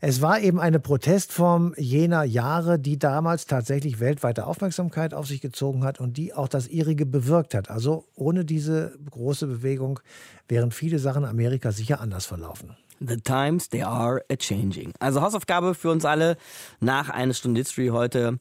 [0.00, 5.82] Es war eben eine Protestform jener Jahre, die damals tatsächlich weltweite Aufmerksamkeit auf sich gezogen
[5.82, 7.68] hat und die auch das ihrige bewirkt hat.
[7.68, 10.00] Also ohne diese große Bewegung
[10.48, 12.76] wären viele Sachen Amerika sicher anders verlaufen.
[13.00, 14.92] The times they are a changing.
[14.98, 16.36] Also Hausaufgabe für uns alle
[16.80, 18.38] nach einer Stunde History heute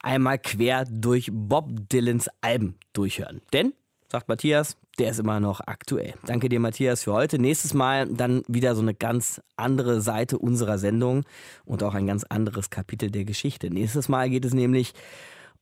[0.00, 3.40] einmal quer durch Bob Dylans Alben durchhören.
[3.52, 3.72] Denn,
[4.08, 6.14] sagt Matthias, der ist immer noch aktuell.
[6.26, 7.38] Danke dir, Matthias, für heute.
[7.38, 11.24] Nächstes Mal dann wieder so eine ganz andere Seite unserer Sendung
[11.64, 13.70] und auch ein ganz anderes Kapitel der Geschichte.
[13.70, 14.94] Nächstes Mal geht es nämlich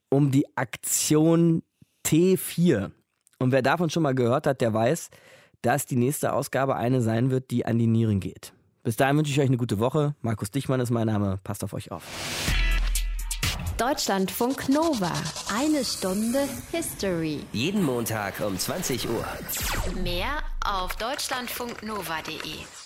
[0.09, 1.63] um die Aktion
[2.07, 2.91] T4.
[3.39, 5.11] Und wer davon schon mal gehört hat, der weiß,
[5.67, 8.53] dass die nächste Ausgabe eine sein wird, die an die Nieren geht.
[8.85, 10.15] Bis dahin wünsche ich euch eine gute Woche.
[10.23, 11.41] Markus Dichmann ist mein Name.
[11.43, 12.05] Passt auf euch auf.
[13.77, 15.13] Deutschlandfunk Nova.
[15.53, 17.41] Eine Stunde History.
[17.53, 19.25] Jeden Montag um 20 Uhr.
[20.03, 22.86] Mehr auf deutschlandfunknova.de.